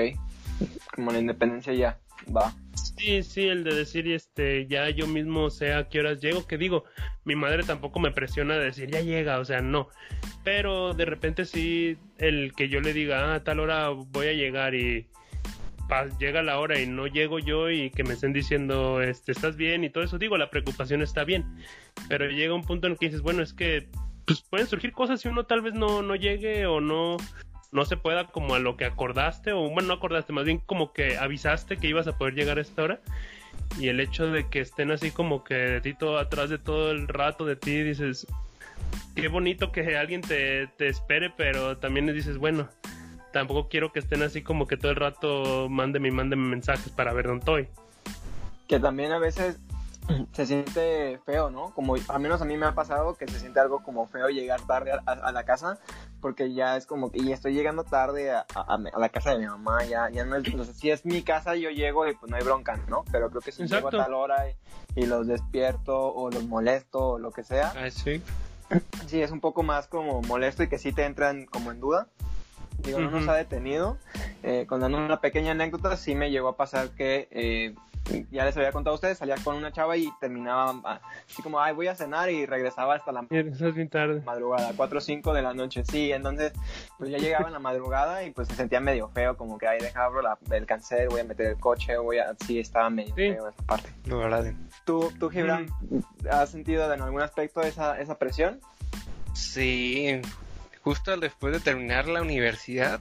[0.96, 1.98] Como la independencia ya.
[2.36, 2.54] Va.
[2.76, 6.58] sí sí el de decir este ya yo mismo sé a qué horas llego que
[6.58, 6.86] digo
[7.26, 9.90] mi madre tampoco me presiona de decir ya llega o sea no.
[10.44, 14.34] Pero de repente sí el que yo le diga ah, a tal hora voy a
[14.34, 15.08] llegar y
[16.20, 19.84] llega la hora y no llego yo y que me estén diciendo este estás bien
[19.84, 21.46] y todo eso digo la preocupación está bien.
[22.08, 23.90] Pero llega un punto en el que dices bueno es que
[24.26, 27.18] pues pueden surgir cosas si uno tal vez no no llegue o no
[27.72, 30.94] no se pueda como a lo que acordaste o bueno no acordaste más bien como
[30.94, 33.00] que avisaste que ibas a poder llegar a esta hora
[33.80, 36.92] y el hecho de que estén así como que de ti todo atrás de todo
[36.92, 38.28] el rato de ti dices
[39.16, 42.68] qué bonito que alguien te, te espere pero también dices bueno
[43.32, 47.14] tampoco quiero que estén así como que todo el rato mándeme y mándeme mensajes para
[47.14, 47.68] ver dónde estoy
[48.68, 49.60] Que también a veces
[50.34, 51.74] se siente feo, ¿no?
[51.74, 54.62] Como al menos a mí me ha pasado que se siente algo como feo llegar
[54.62, 55.80] tarde a, a la casa
[56.22, 59.40] porque ya es como que y estoy llegando tarde a, a- a la casa de
[59.40, 62.14] mi mamá, ya, ya no es, o sea, si es mi casa yo llego y
[62.16, 63.04] pues no hay bronca, ¿no?
[63.12, 63.98] Pero creo que si llego a Exacto.
[63.98, 64.56] tal hora y,
[65.02, 68.22] y los despierto o los molesto o lo que sea, Ah, sí.
[69.08, 72.08] sí es un poco más como molesto y que sí te entran como en duda.
[72.80, 73.98] Digo, no nos ha detenido.
[74.44, 77.76] Eh, contando una pequeña anécdota, sí me llegó a pasar que, eh,
[78.32, 81.60] ya les había contado a ustedes, salía con una chava y terminaba ah, así como,
[81.60, 84.22] ay, voy a cenar y regresaba hasta la Estás bien tarde.
[84.26, 85.84] madrugada, 4 o 5 de la noche.
[85.86, 86.52] Sí, entonces,
[86.98, 89.80] pues ya llegaba en la madrugada y pues se sentía medio feo, como que, ay,
[89.80, 92.36] deja abro la, el cancel, voy a meter el coche, voy a...
[92.46, 93.32] Sí, estaba medio Sí.
[93.34, 93.90] feo esa parte.
[94.06, 94.54] La verdad.
[94.86, 95.68] ¿Tú, tú Gibran,
[96.30, 98.60] has sentido en algún aspecto esa, esa presión?
[99.34, 100.20] Sí,
[100.84, 103.00] justo después de terminar la universidad,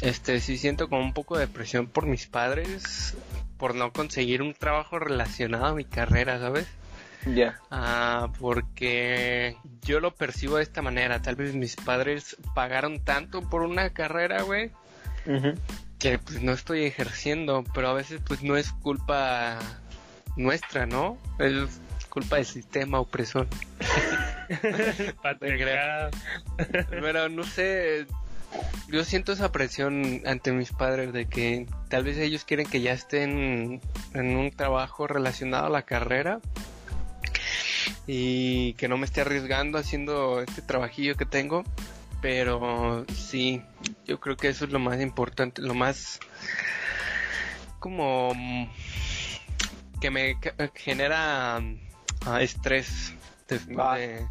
[0.00, 3.14] este sí siento como un poco de presión por mis padres
[3.60, 6.66] por no conseguir un trabajo relacionado a mi carrera, ¿sabes?
[7.26, 7.60] Ya.
[7.70, 11.20] Ah, porque yo lo percibo de esta manera.
[11.20, 14.70] Tal vez mis padres pagaron tanto por una carrera, güey,
[15.98, 19.58] que pues no estoy ejerciendo, pero a veces pues no es culpa
[20.36, 21.18] nuestra, ¿no?
[21.38, 23.46] Es culpa del sistema opresor.
[25.22, 26.10] Patriarcado.
[26.88, 28.06] Pero no sé,
[28.88, 32.92] yo siento esa presión ante mis padres de que tal vez ellos quieren que ya
[32.92, 33.80] estén
[34.14, 36.40] en un trabajo relacionado a la carrera
[38.06, 41.64] y que no me esté arriesgando haciendo este trabajillo que tengo.
[42.20, 43.62] Pero sí,
[44.06, 46.20] yo creo que eso es lo más importante, lo más
[47.78, 48.32] como
[50.00, 50.36] que me
[50.74, 51.62] genera
[52.26, 53.14] ah, estrés.
[53.76, 53.96] Va.
[53.96, 54.26] de-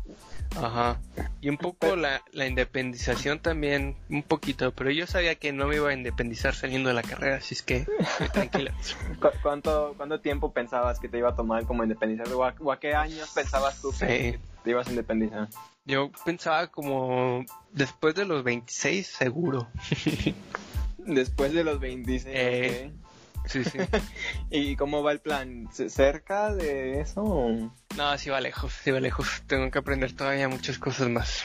[0.58, 1.00] Ajá.
[1.42, 5.76] Y un poco la, la independización también, un poquito, pero yo sabía que no me
[5.78, 7.86] iba a independizar saliendo de la carrera, así es que
[8.34, 8.74] tranquila.
[9.22, 12.34] ¿Cu- ¿Cuánto, ¿Cuánto tiempo pensabas que te iba a tomar como independizarte?
[12.34, 14.40] ¿O a, o a qué años pensabas tú que Sí.
[14.64, 15.48] te ibas a independizar?
[15.86, 19.68] Yo pensaba como después de los 26 seguro.
[20.98, 22.26] Después de los 26.
[22.38, 22.92] Eh.
[22.94, 23.09] ok.
[23.50, 23.78] Sí, sí.
[24.52, 25.68] ¿Y cómo va el plan?
[25.74, 27.24] ¿C- ¿Cerca de eso?
[27.24, 29.42] o- No, sí va lejos, sí va lejos.
[29.48, 31.44] Tengo que aprender todavía muchas cosas más.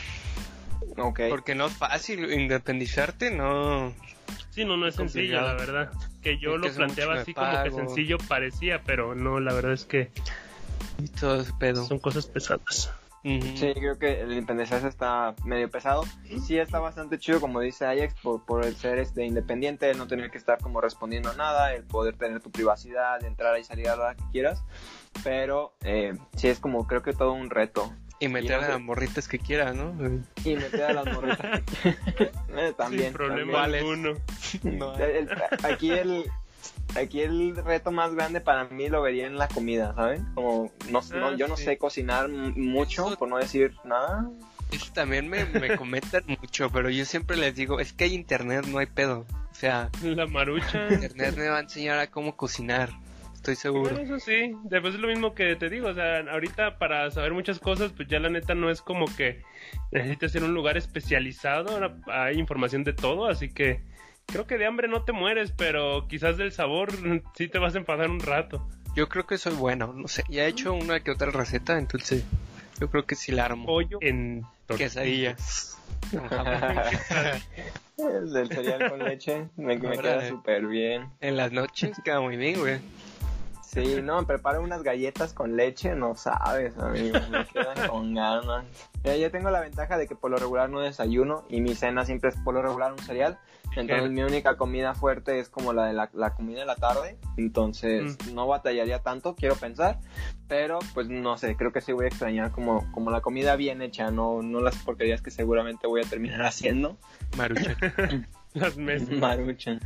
[0.99, 1.21] Ok.
[1.31, 3.93] Porque no es fácil independizarte, no.
[4.51, 5.91] Sí, no, no es sencillo, la verdad.
[6.23, 10.11] Que yo lo planteaba así como que sencillo parecía, pero no, la verdad es que
[10.99, 11.85] Y todo ese pedo.
[11.87, 12.91] son cosas pesadas.
[13.25, 16.05] Sí, creo que el independizarse está medio pesado.
[16.45, 20.07] Sí está bastante chido, como dice Ajax, por, por el ser este independiente, el no
[20.07, 23.89] tener que estar como respondiendo a nada, el poder tener tu privacidad, entrar y salir
[23.89, 24.63] a la hora que quieras.
[25.23, 27.91] Pero eh, sí es como, creo que todo un reto.
[28.21, 29.93] Y meter Y a las morritas que quieras, ¿no?
[30.45, 31.63] Y meter a las morritas.
[32.57, 33.05] Eh, también.
[33.07, 33.81] Sin problema ¿Cuál es?
[33.83, 34.13] alguno.
[34.63, 35.29] No, El- el-
[35.65, 36.31] aquí el
[36.97, 40.25] aquí el reto más grande para mí lo vería en la comida, ¿saben?
[40.35, 41.65] Como no, no- Ah, yo no sí.
[41.65, 44.29] sé cocinar mucho, Eso- por no decir nada.
[44.73, 48.67] Eso también me, me comentan mucho, pero yo siempre les digo, es que hay internet,
[48.67, 49.27] no hay pedo.
[49.51, 50.89] O sea, La marucha.
[50.93, 52.91] internet me va a enseñar a cómo cocinar.
[53.35, 53.91] Estoy seguro.
[53.95, 57.35] Bueno, eso sí, después es lo mismo que te digo, o sea, ahorita para saber
[57.35, 59.43] muchas cosas, pues ya la neta no es como que
[59.93, 63.83] necesites ir a un lugar especializado, ahora hay información de todo, así que
[64.27, 66.91] creo que de hambre no te mueres, pero quizás del sabor
[67.37, 68.67] sí te vas a enfadar un rato.
[68.95, 70.23] Yo creo que soy bueno, no sé.
[70.29, 72.25] Ya he hecho una que otra receta, entonces
[72.81, 73.67] yo creo que sí la armo.
[73.67, 74.45] Pollo en
[74.77, 75.79] Quesadillas.
[77.97, 81.11] Es del cereal con leche, me, me queda súper bien.
[81.21, 82.81] En las noches queda muy bien, güey.
[83.63, 88.65] Sí, no, preparo unas galletas con leche, no sabes, amigo, me quedan con ganas.
[89.03, 92.05] Ya, yo tengo la ventaja de que por lo regular no desayuno y mi cena
[92.05, 93.39] siempre es por lo regular un cereal.
[93.77, 97.19] Entonces mi única comida fuerte es como la de la, la comida de la tarde.
[97.37, 99.99] Entonces no batallaría tanto, quiero pensar.
[100.49, 103.83] Pero pues no sé, creo que sí voy a extrañar como, como la comida bien
[103.83, 106.97] hecha, no, no las porquerías que seguramente voy a terminar haciendo.
[107.37, 107.77] Marucha.
[108.55, 109.11] las mesas.
[109.11, 109.81] Maruchan.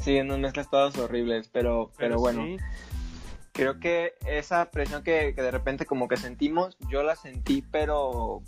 [0.00, 2.44] Sí, unas mezclas todas horribles, pero, pero, bueno.
[2.44, 2.56] sí.
[3.52, 8.42] Creo que esa presión que, que de repente como que sentimos, yo la sentí, pero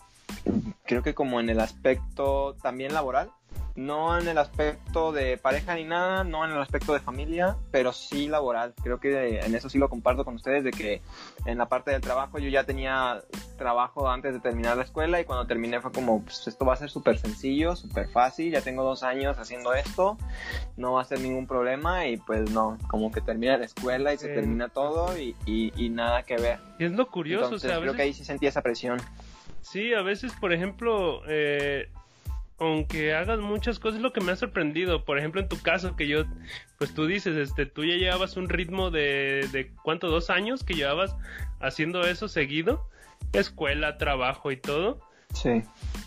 [0.84, 3.30] creo que como en el aspecto también laboral,
[3.76, 7.92] no en el aspecto de pareja ni nada, no en el aspecto de familia, pero
[7.92, 8.74] sí laboral.
[8.82, 11.02] Creo que en eso sí lo comparto con ustedes, de que
[11.44, 13.22] en la parte del trabajo yo ya tenía
[13.58, 16.76] trabajo antes de terminar la escuela y cuando terminé fue como, pues esto va a
[16.76, 20.16] ser súper sencillo, súper fácil, ya tengo dos años haciendo esto,
[20.76, 24.18] no va a ser ningún problema y pues no, como que termina la escuela y
[24.18, 26.58] se termina todo y, y- y nada que ver.
[26.78, 29.00] Y es lo curioso, Entonces o sea, a creo que ahí sí sentí esa presión.
[29.62, 31.88] Sí, a veces, por ejemplo, eh,
[32.58, 35.04] aunque hagas muchas cosas, es lo que me ha sorprendido.
[35.04, 36.24] Por ejemplo, en tu caso, que yo,
[36.78, 40.08] pues tú dices, este, tú ya llevabas un ritmo de, de ¿cuánto?
[40.08, 41.14] Dos años que llevabas
[41.60, 42.88] haciendo eso seguido,
[43.32, 45.00] escuela, trabajo y todo.
[45.34, 45.62] Sí.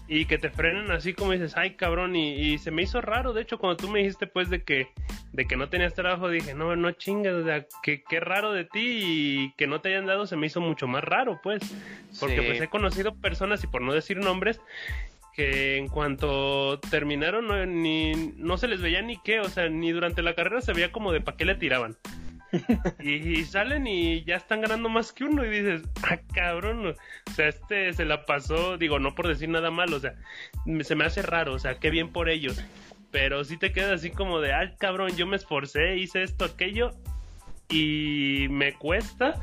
[0.08, 3.32] Y que te frenen así como dices, ay cabrón, y, y se me hizo raro,
[3.34, 4.88] de hecho, cuando tú me dijiste pues de que,
[5.34, 8.64] de que no tenías trabajo, dije, no, no chingas, o sea, que, qué raro de
[8.64, 11.62] ti y que no te hayan dado se me hizo mucho más raro, pues.
[12.20, 12.44] Porque Sí.
[12.48, 14.60] pues he conocido personas, y por no decir nombres,
[15.34, 19.92] que en cuanto terminaron no, ni, no se les veía ni qué, o sea, ni
[19.92, 21.98] durante la carrera se veía como de pa' qué le tiraban.
[23.00, 27.32] y, y salen y ya están ganando más que uno y dices, ah, cabrón, o
[27.34, 30.16] sea, este se la pasó, digo, no por decir nada malo, o sea,
[30.82, 32.64] se me hace raro, o sea, qué bien por ellos.
[33.12, 36.92] Pero sí te quedas así como de, ah, cabrón, yo me esforcé, hice esto, aquello,
[37.70, 39.36] y me cuesta.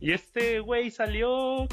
[0.00, 1.66] Y este güey salió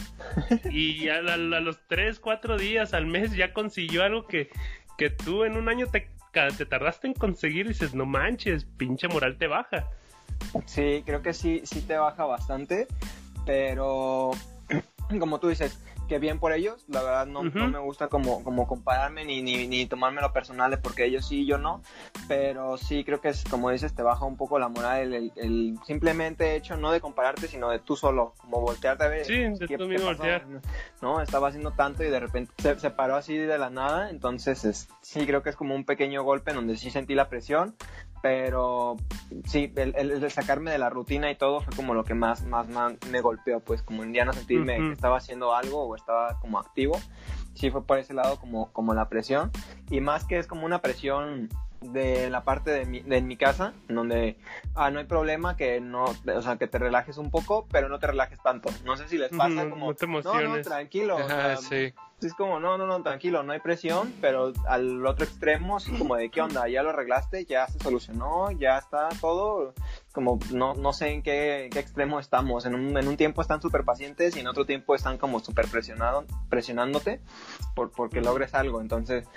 [0.72, 4.50] y a, los 3, 4 días al mes ya consiguió algo que,
[4.98, 6.10] que tú en un año te,
[6.58, 9.90] te tardaste en conseguir y dices, no manches, pinche moral te baja.
[10.66, 12.88] Sí, creo que sí, sí te baja bastante,
[13.46, 14.32] pero
[15.20, 17.58] como tú dices, que bien por ellos, la verdad no, Ujú.
[17.58, 21.42] no me gusta como, como compararme ni, ni, ni tomármelo personal de porque ellos sí
[21.42, 21.82] y yo no,
[22.28, 25.32] pero sí creo que es como dices, te baja un poco la moral el, el-
[25.36, 29.26] el simplemente hecho no de compararte, sino de tú solo, como voltearte a ver.
[29.26, 30.46] Sí, de ¿qué- tú mismo voltear.
[31.02, 34.66] No, estaba haciendo tanto y de repente se, se paró así de la nada, entonces
[34.66, 37.76] es- sí creo que es como un pequeño golpe en donde sí sentí la presión,
[38.26, 38.98] pero
[39.44, 42.68] sí, el, el- sacarme de la rutina y todo fue como lo que más, más,
[42.70, 46.40] más me golpeó, pues como en ya no sentirme que estaba haciendo algo o estaba
[46.40, 47.00] como activo,
[47.54, 49.52] sí fue por ese lado como, como la presión,
[49.92, 51.50] y más que es como una presión
[51.88, 54.38] de la parte de mi, de mi casa, donde
[54.76, 58.00] ah, no hay problema que no, o sea, que te relajes un poco, pero no
[58.00, 58.70] te relajes tanto.
[58.84, 60.66] No sé si les pasa No, como, no te no, no, emociones.
[60.68, 61.16] tranquilo.
[61.16, 61.94] o Ajá, sea, sí.
[62.22, 66.16] es como, no, no, no, tranquilo, no hay presión, pero al otro extremo, sí, como
[66.16, 66.68] de, ¿qué onda?
[66.68, 67.46] ¿Ya lo arreglaste?
[67.46, 68.52] ¿Ya se solucionó?
[68.52, 69.74] ¿Ya está todo?
[70.16, 72.66] Como, no, no sé en qué, extremo estamos.
[72.66, 75.68] En un, en un tiempo están súper pacientes y en otro tiempo están como súper
[76.50, 77.20] presionándote
[77.76, 78.80] por, porque logres algo.
[78.80, 79.28] Entonces,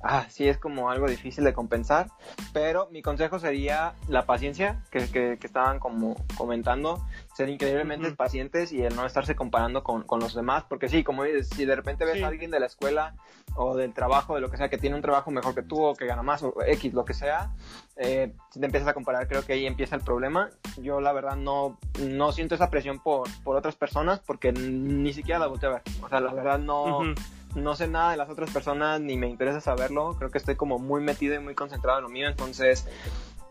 [0.00, 2.12] ah, sí es como algo difícil de compensar,
[2.52, 7.04] pero mi consejo sería la paciencia que, que, que estaban como comentando,
[7.38, 8.16] ser increíblemente Ujú.
[8.16, 11.64] pacientes y el no estarse comparando con, con los demás, porque sí, como dices, si
[11.64, 12.24] de repente ves Sí.
[12.24, 13.14] a alguien de la escuela
[13.54, 15.94] o del trabajo, de lo que sea, que tiene un trabajo mejor que tú o
[15.94, 17.52] que gana más o X, lo que sea,
[17.96, 20.50] eh, si te empiezas a comparar, creo que ahí empieza el problema.
[20.78, 25.38] Yo la verdad no, no siento esa presión por, por otras personas porque ni siquiera
[25.38, 25.82] la volteo a ver.
[26.02, 27.14] O sea, la verdad no, Ujú.
[27.54, 30.16] no sé nada de las otras personas ni me interesa saberlo.
[30.18, 32.28] Creo que estoy como muy metido y muy concentrado en lo mío.
[32.28, 32.84] Entonces,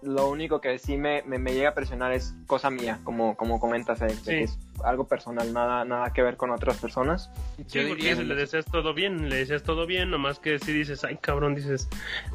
[0.01, 3.59] lo único que sí me, me, me llega a presionar es cosa mía, como, como
[3.59, 4.33] comentas, Sí.
[4.35, 7.31] es algo personal, nada, nada que ver con otras personas.
[7.67, 11.03] Sí, Yo porque le deseas todo bien, le deseas todo bien, nomás que si dices,
[11.03, 11.89] ay cabrón, dices,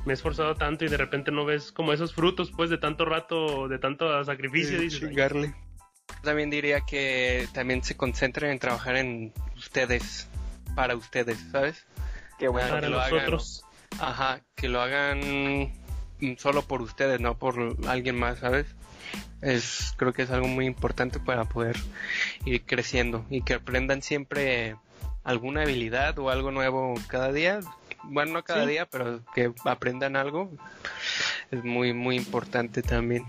[0.04, 3.04] me he esforzado tanto y de repente no ves como esos frutos, pues, de tanto
[3.04, 5.54] rato, de tanto sacrificio, Sí, dices, ay, chingarle.
[6.22, 10.28] También diría que también se concentren en trabajar en ustedes,
[10.74, 11.86] para ustedes, ¿sabes?
[12.38, 12.68] Qué bueno.
[12.68, 13.14] Para que lo hagan.
[13.14, 13.64] nosotros.
[14.00, 15.72] Ajá, que lo hagan
[16.38, 18.66] solo por ustedes, no por alguien más, ¿sabes?
[19.40, 21.76] Es, creo que es algo muy importante para poder
[22.44, 24.76] ir creciendo y que aprendan siempre
[25.24, 27.60] alguna habilidad o algo nuevo cada día.
[28.04, 28.70] Bueno, no cada Sí.
[28.70, 30.50] día, pero que aprendan algo
[31.50, 33.24] es muy, muy importante también.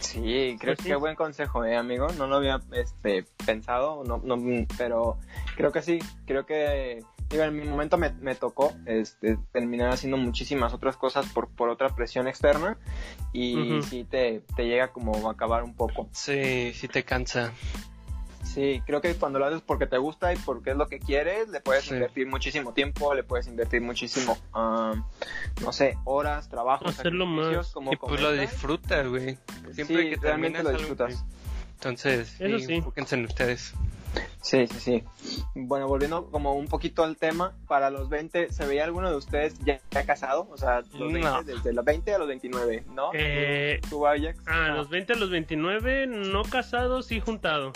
[0.00, 0.88] Sí, creo Pues sí.
[0.88, 2.08] que buen consejo, eh, amigo.
[2.18, 4.36] No lo había este, pensado, no, no,
[4.76, 5.16] pero
[5.56, 5.98] creo que sí.
[6.26, 11.26] Creo que digo, en mi momento me, me tocó este, terminar haciendo muchísimas otras cosas
[11.26, 12.76] por, por otra presión externa
[13.32, 13.82] y Ujú.
[13.82, 16.08] sí te, te llega como a acabar un poco.
[16.12, 17.52] Sí, sí te cansa.
[18.44, 21.48] Sí, creo que cuando lo haces porque te gusta y porque es lo que quieres,
[21.48, 21.94] le puedes Sí.
[21.94, 24.94] invertir muchísimo tiempo, le puedes invertir muchísimo, ah,
[25.62, 27.68] no sé, horas, trabajo, Hacerlo más.
[27.68, 29.38] como Y pues lo disfrutas, güey.
[29.72, 31.24] Siempre Sí, que realmente lo disfrutas.
[31.74, 32.74] Entonces, Eso sí, sí.
[32.74, 33.72] enfóquense en ustedes.
[34.42, 35.04] Sí, sí, sí.
[35.54, 39.56] Bueno, volviendo como un poquito al tema, para los 20, ¿se veía alguno de ustedes
[39.60, 40.48] ya, ya casado?
[40.50, 41.42] O sea, los 20, No.
[41.44, 43.10] desde los 20 a los 29, ¿no?
[43.14, 44.38] Eh, ¿Tú, Ajax?
[44.46, 47.72] ah, Ah, los 20 a los 29, no casados y juntado.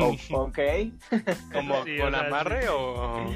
[0.00, 0.58] oh, ok.
[1.52, 2.68] ¿Como Sí, con o sea, amarre sí.
[2.70, 3.24] o...?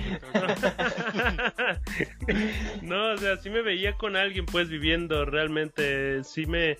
[2.83, 6.79] no, o sea, sí me veía con alguien pues viviendo realmente, sí me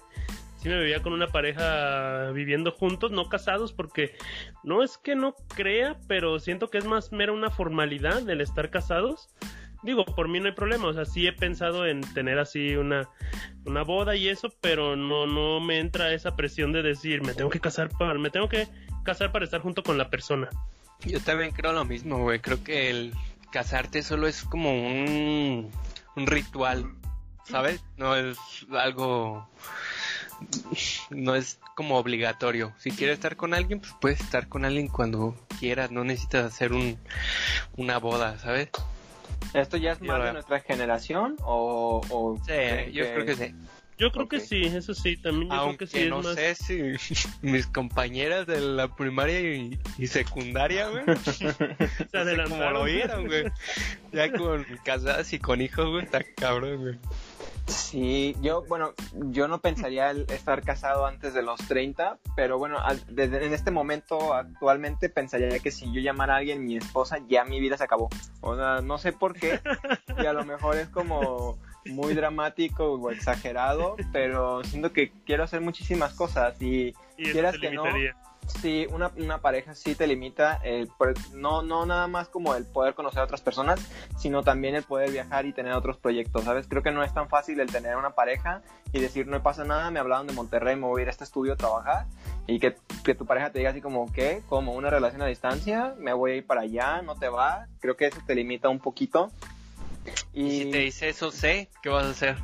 [0.63, 4.15] sí me veía con una pareja viviendo juntos, no casados porque
[4.63, 8.71] no es que no crea, pero siento que es más mera una formalidad el estar
[8.71, 9.29] casados.
[9.83, 13.09] Digo, por mí no hay problema, o sea, sí he pensado en tener así una,
[13.65, 17.51] una boda y eso, pero no, no me entra esa presión de decir, me tengo
[17.51, 18.69] que casar para, me tengo que
[19.03, 20.49] casar para estar junto con la persona.
[21.05, 22.39] Yo también creo lo mismo, güey.
[22.39, 23.13] Creo que el
[23.51, 25.73] casarte solo es como un,
[26.15, 26.87] un ritual,
[27.45, 27.85] ¿sabes?
[27.97, 28.39] No es
[28.71, 29.49] algo...
[31.11, 32.73] No es como obligatorio.
[32.79, 35.91] Si quieres estar con alguien, pues puedes estar con alguien cuando quieras.
[35.91, 36.99] No necesitas hacer un,
[37.77, 38.69] una boda, ¿sabes?
[39.55, 42.01] ¿Esto ya es más de nuestra generación o...?
[42.11, 43.55] o Sí, creen yo creo que sí.
[43.99, 44.31] Yo creo Ok.
[44.31, 46.35] que sí, eso sí, también yo Aunque creo que sí es no más...
[46.35, 52.21] sé si mis compañeras de la primaria y, y secundaria, güey, no Se sé cómo
[52.21, 52.73] adelantaron.
[52.75, 53.45] lo vieron, güey.
[54.13, 56.99] Ya con casadas y con hijos, güey, está cabrón, güey.
[57.67, 58.93] Sí, yo, bueno,
[59.31, 63.71] yo no pensaría estar casado antes de los 30, pero bueno, al- desde en este
[63.71, 67.85] momento actualmente pensaría que si yo llamara a alguien mi esposa, ya mi vida se
[67.85, 68.09] acabó.
[68.41, 69.61] O sea, no sé por qué,
[70.21, 75.61] y a lo mejor es como muy dramático o exagerado, pero siento que quiero hacer
[75.61, 76.93] muchísimas cosas y
[77.33, 77.85] quieras que no.
[78.61, 80.61] Sí, una, una pareja sí te limita,
[80.99, 83.81] por- no, no nada más como el poder conocer a otras personas,
[84.19, 86.67] sino también el poder viajar y tener otros proyectos, ¿sabes?
[86.69, 89.91] Creo que no es tan fácil el tener una pareja y decir, no pasa nada,
[89.91, 92.07] me hablaron de Monterrey, me voy a ir a este estudio a trabajar
[92.47, 94.43] y que, que tu pareja te diga así como, ¿qué?
[94.49, 97.97] Como una relación a distancia, me voy a ir para allá, no te va, creo
[97.97, 99.31] que eso te limita un poquito.
[100.33, 102.37] Y Y, si te dice eso, sé, ¿qué vas a hacer?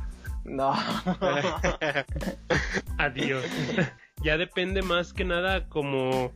[0.45, 0.73] No.
[2.97, 3.45] Adiós.
[4.23, 6.31] ya depende más que nada como,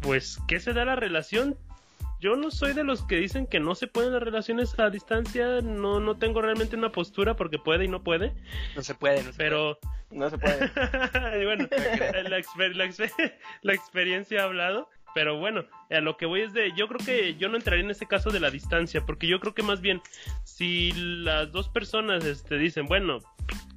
[0.00, 1.56] pues, ¿qué se da la relación?
[2.20, 5.60] Yo no soy de los que dicen que no se pueden las relaciones a distancia,
[5.62, 8.34] no, no tengo realmente una postura porque puede y no puede,
[8.76, 9.78] No se puede, no se pero
[10.10, 10.66] no se puede.
[11.40, 14.90] y bueno, la, exper- la exper- la experiencia ha hablado.
[15.14, 17.90] Pero bueno, a lo que voy es de, yo creo que yo no entraría en
[17.90, 20.00] ese caso de la distancia, porque yo creo que más bien,
[20.44, 23.18] si las dos personas este, dicen, bueno,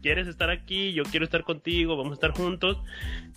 [0.01, 2.77] quieres estar aquí, yo quiero estar contigo, vamos a estar juntos,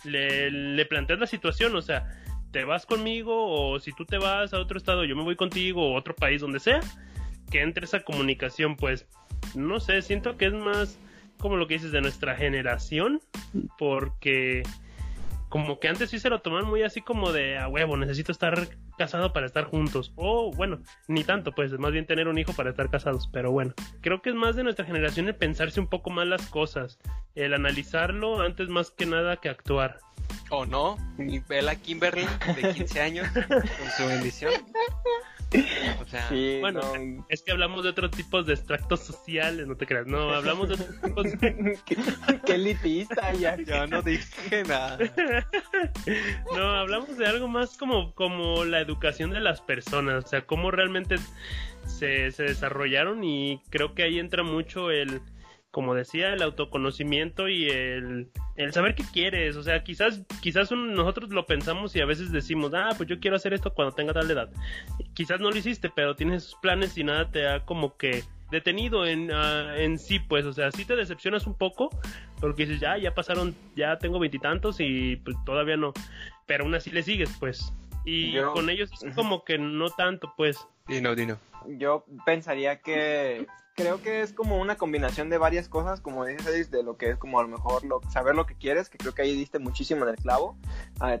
[0.03, 2.07] le, le planteas la situación, o sea,
[2.51, 5.87] te vas conmigo o si tú te vas a otro estado, yo me voy contigo
[5.87, 6.79] o otro país, donde sea,
[7.51, 9.07] que entre esa comunicación, pues,
[9.55, 10.99] no sé, siento que es más
[11.37, 13.21] como lo que dices de nuestra generación,
[13.77, 14.63] porque
[15.49, 18.67] como que antes sí se lo tomaban muy así como de a huevo, necesito estar
[18.97, 20.11] casado para estar juntos.
[20.15, 23.29] O bueno, ni tanto, pues más bien tener un hijo para estar casados.
[23.31, 26.45] Pero bueno, creo que es más de nuestra generación el pensarse un poco más las
[26.47, 26.99] cosas,
[27.35, 29.99] el analizarlo antes más que nada que actuar.
[30.49, 30.97] ¿O no?
[31.17, 32.25] Y Bella Kimberly,
[32.55, 34.53] de 15 años, con su bendición.
[36.01, 36.29] O sea,
[36.59, 36.81] bueno,
[37.29, 40.75] es que hablamos de otros tipos de extractos sociales, no te creas, no, hablamos de
[40.75, 41.79] otros tipos de...
[42.45, 43.55] ¿Qué, elitista, ya.
[43.65, 44.97] Yo no dije nada.
[46.55, 50.69] no, hablamos de algo más como, como la educación de las personas, o sea, cómo
[50.69, 51.15] realmente
[51.85, 55.21] se, se desarrollaron y creo que ahí entra mucho el
[55.71, 59.55] como decía, el autoconocimiento y el, el saber qué quieres.
[59.55, 63.35] O sea, quizás, quizás nosotros lo pensamos y a veces decimos, ah, pues yo quiero
[63.35, 64.49] hacer esto cuando tenga tal edad.
[65.13, 69.05] Quizás no lo hiciste, pero tienes esos planes y nada te ha como que detenido
[69.05, 71.89] en, ah, en sí, pues, o sea, sí te decepcionas un poco,
[72.39, 75.93] porque dices, ya, ya pasaron, ya tengo veintitantos y, pues todavía no,
[76.45, 77.73] pero aún así le sigues, pues.
[78.05, 80.65] Y con ellos es como que no tanto, pues.
[80.87, 81.37] Dino, dino.
[81.67, 83.45] Yo pensaría que
[83.77, 87.17] creo que es como una combinación de varias cosas, como dices, de lo que es
[87.17, 90.03] como a lo mejor lo, saber lo que quieres, que creo que ahí diste muchísimo
[90.03, 90.57] en el clavo,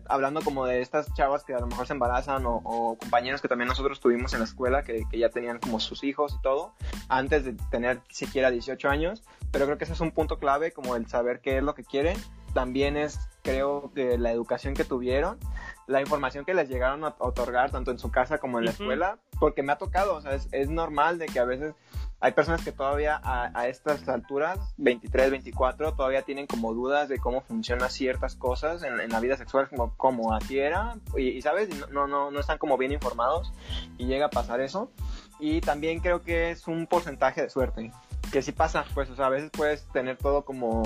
[0.09, 3.67] hablando como de estas chavas que a lo mejor se embarazan o, compañeros que también
[3.67, 6.73] nosotros tuvimos en la escuela, que, que, ya tenían como sus hijos y todo,
[7.09, 10.95] antes de tener siquiera 18 años, pero creo que ese es un punto clave, como
[10.95, 12.17] el saber qué es lo que quieren,
[12.55, 15.37] también es creo que la educación que tuvieron,
[15.85, 19.19] la información que les llegaron a otorgar tanto en su casa como en la escuela,
[19.39, 21.75] porque me ha tocado, o sea, es, es normal de que a veces
[22.19, 27.41] hay personas que todavía a, estas alturas, 23, 24, todavía tienen como dudas de cómo
[27.41, 32.31] funcionan ciertas cosas en, la vida sexual, como, como así era, y, sabes, no, no,
[32.31, 33.53] no están como bien informados
[33.97, 34.91] y llega a pasar eso.
[35.39, 37.91] Y también creo que es un porcentaje de suerte,
[38.31, 40.83] que si pasa, pues, o sea, a veces puedes tener todo como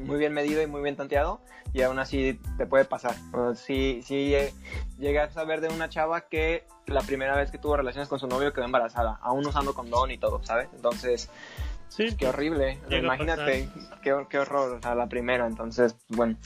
[0.00, 1.40] muy bien medido y muy bien tanteado
[1.72, 3.14] y aún así te puede pasar.
[3.54, 4.34] si, si
[4.98, 8.26] llegas a ver de una chava que la primera vez que tuvo relaciones con su
[8.26, 10.68] novio quedó embarazada, aún usando condón y todo, ¿sabes?
[10.74, 11.30] Entonces,
[11.88, 12.78] sí, qué horrible.
[12.90, 13.68] Imagínate,
[14.02, 15.46] qué, qué, horror, a la primera.
[15.46, 16.36] Entonces, bueno.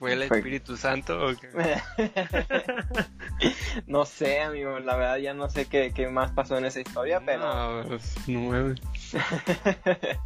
[0.00, 1.50] ¿Fue el Espíritu Santo o qué?
[3.86, 7.20] no sé, amigo, la verdad ya no sé qué, qué más pasó en esa historia,
[7.20, 7.40] pero...
[7.40, 8.76] No, pues, nueve.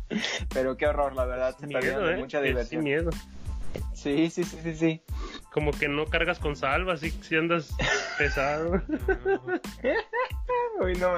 [0.54, 2.18] pero qué horror, la verdad, se perdió ¿eh?
[2.18, 2.84] mucha diversión.
[2.84, 3.10] miedo.
[3.94, 5.02] Sí, sí, sí, sí, sí.
[5.52, 7.74] Como que no cargas con salva, así si andas
[8.16, 8.80] pesado.
[10.80, 11.14] Uy, no,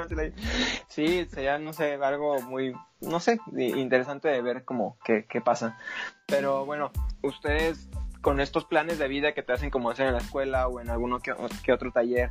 [0.89, 5.79] sí, sería, no sé, algo muy, no sé, interesante de ver cómo, qué, qué pasa.
[6.27, 6.91] Pero bueno,
[7.21, 7.91] ustedes
[8.21, 10.91] con estos planes de vida que te hacen como hacer en la escuela o en
[10.91, 11.33] alguno que,
[11.73, 12.31] otro taller,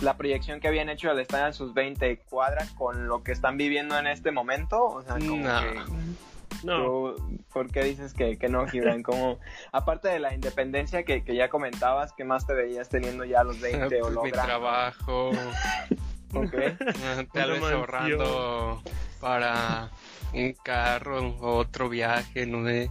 [0.00, 3.56] la proyección que habían hecho al estar en sus 20 cuadra con lo que están
[3.56, 6.14] viviendo en este momento, o sea, como que
[6.64, 7.14] no.
[7.52, 9.02] ¿Por qué dices que, que no, Gibran?
[9.02, 9.38] Como,
[9.72, 13.44] aparte de la independencia que, que, ya comentabas, ¿qué más te veías teniendo ya a
[13.44, 15.30] los 20 o pues Mi trabajo.
[16.34, 16.54] ok.
[17.32, 18.82] Tal vez ahorrando
[19.20, 19.90] para
[20.32, 22.90] un carro o otro viaje, no sé.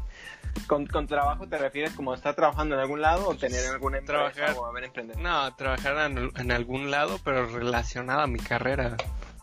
[0.67, 4.31] ¿Con, ¿Con, trabajo te refieres como estar trabajando en algún lado o tener alguna empresa
[4.31, 5.19] trabajar, o haber emprendido?
[5.19, 8.95] No, trabajar en, en, algún lado, pero relacionado a mi carrera,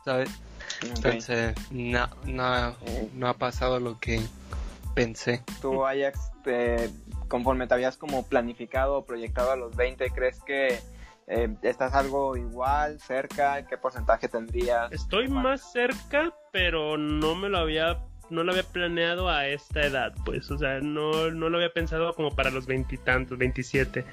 [0.04, 0.30] ¿sabes?
[0.82, 2.74] Entonces, no, no,
[3.14, 4.20] no ha pasado lo que
[4.94, 5.42] pensé.
[5.60, 6.30] Tú, Ajax,
[7.28, 10.80] conforme te habías como planificado o proyectado a los 20, ¿crees que
[11.26, 13.64] eh, estás algo igual, cerca?
[13.66, 14.90] ¿Qué porcentaje tendrías?
[14.92, 20.14] Estoy más cerca, pero no me lo había no lo había planeado a esta edad,
[20.24, 24.04] pues, o sea, no, no lo había pensado como para los veintitantos, veintisiete.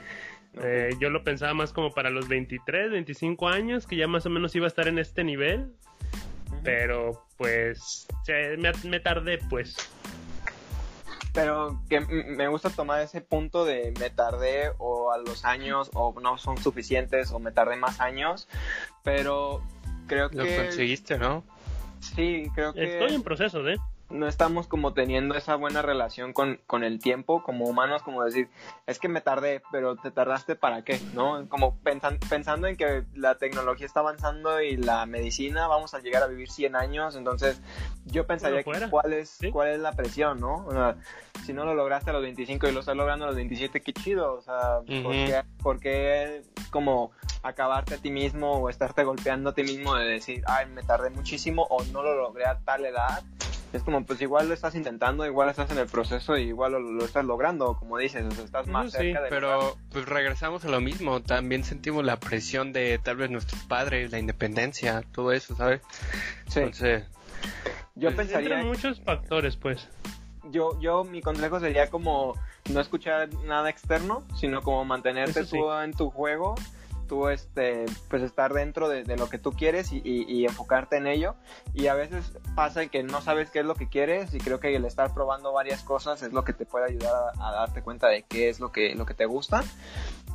[0.61, 4.29] Eh, yo lo pensaba más como para los 23, 25 años, que ya más o
[4.29, 5.71] menos iba a estar en este nivel.
[6.63, 8.07] Pero pues
[8.57, 9.77] me, me tardé pues.
[11.33, 16.19] Pero que me gusta tomar ese punto de me tardé o a los años o
[16.19, 18.47] no son suficientes o me tardé más años,
[19.03, 19.61] pero
[20.07, 20.37] creo que...
[20.37, 21.43] Lo conseguiste, ¿no?
[21.99, 22.83] Sí, creo que...
[22.83, 23.77] Estoy en proceso de...
[24.09, 28.49] no estamos como teniendo esa buena relación con, con el tiempo como humanos, como decir,
[28.85, 31.47] es que me tardé, pero te tardaste para qué, ¿no?
[31.49, 36.23] Como pensan, pensando en que la tecnología está avanzando y la medicina, vamos a llegar
[36.23, 37.59] a vivir 100 años, entonces
[38.05, 40.65] yo pensaría que cuál es, cuál es la presión, ¿no?
[40.65, 40.95] O sea,
[41.45, 43.93] si no lo lograste a los 25 y lo estás logrando a los 27, qué
[43.93, 44.79] chido, o sea,
[45.61, 47.11] ¿por, qué, como
[47.43, 51.09] acabarte a ti mismo o estarte golpeando a ti mismo de decir, ay, me tardé
[51.09, 53.23] muchísimo o no lo logré a tal edad?
[53.73, 57.03] Es como pues igual lo estás intentando, igual estás en el proceso y igual lo,
[57.03, 61.63] estás logrando, como dices, estás más cerca de Pero pues regresamos a lo mismo, también
[61.63, 65.81] sentimos la presión de tal vez nuestros padres, la independencia, todo eso, ¿sabes?
[66.47, 66.59] Sí.
[66.59, 67.03] Entonces,
[67.95, 69.87] yo pues, pensaría muchos factores, pues.
[70.49, 72.35] Yo yo mi consejo sería como
[72.71, 76.55] no escuchar nada externo, sino como mantenerte tú en tu juego
[77.07, 81.35] tú este pues estar dentro de, lo que tú quieres y, enfocarte en ello.
[81.73, 84.75] Y a veces pasa que no sabes qué es lo que quieres y creo que
[84.75, 88.23] el estar probando varias cosas es lo que te puede ayudar a, darte cuenta de
[88.23, 89.63] qué es lo que lo que te gusta.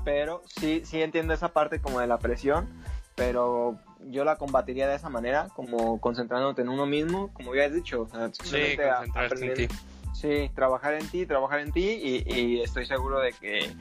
[0.04, 2.68] Pero sí sí entiendo esa parte como de la presión
[3.14, 7.74] pero yo la combatiría de esa manera como concentrándote en uno mismo como ya has
[7.74, 9.68] dicho o sea, sí, concentrarte en ti
[10.12, 13.74] Sí, trabajar en ti, trabajar en ti y, estoy seguro de que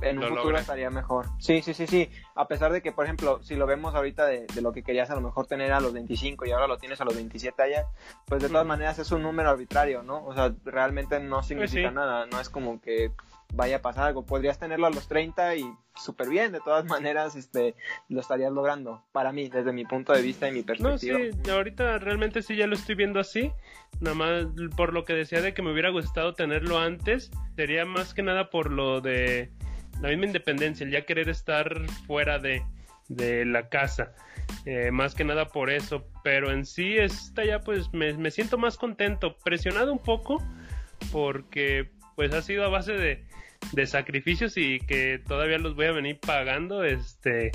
[0.00, 1.26] en un futuro estaría mejor.
[1.38, 2.10] Sí, sí, sí, sí.
[2.34, 5.14] A pesar de que, por ejemplo, si lo vemos ahorita de, lo que querías a
[5.14, 7.86] lo mejor tener a los 25 y ahora lo tienes a los 27 allá,
[8.26, 10.24] pues de todas maneras es un número arbitrario, ¿no?
[10.24, 13.12] O sea, realmente no pues significa nada, no es como que
[13.54, 14.24] vaya a pasar algo.
[14.24, 17.74] Podrías tenerlo a los 30 y súper bien, de todas maneras, este,
[18.08, 19.04] lo estarías logrando.
[19.12, 21.18] Para mí, desde mi punto de vista y mi perspectiva.
[21.18, 23.52] No, sí, ahorita realmente sí ya lo estoy viendo así.
[24.00, 24.46] Nada más
[24.76, 28.50] por lo que decía de que me hubiera gustado tenerlo antes, sería más que nada
[28.50, 29.50] por lo de
[30.00, 32.62] la misma independencia, el ya querer estar fuera de,
[33.08, 34.14] de la casa.
[34.64, 38.56] Eh, más que nada por eso, pero en sí está ya pues me, me siento
[38.58, 40.42] más contento, presionado un poco
[41.12, 43.27] porque pues ha sido a base de,
[43.72, 47.50] de sacrificios y que todavía los voy a venir pagando, este,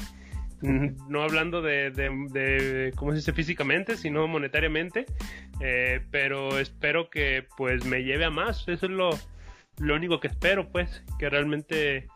[0.62, 3.34] no hablando de, de, ¿cómo se dice?
[3.34, 5.06] Físicamente, sino monetariamente,
[5.60, 9.10] eh, pero espero que pues me lleve a más, eso es lo,
[9.80, 12.08] lo único que espero, pues, que realmente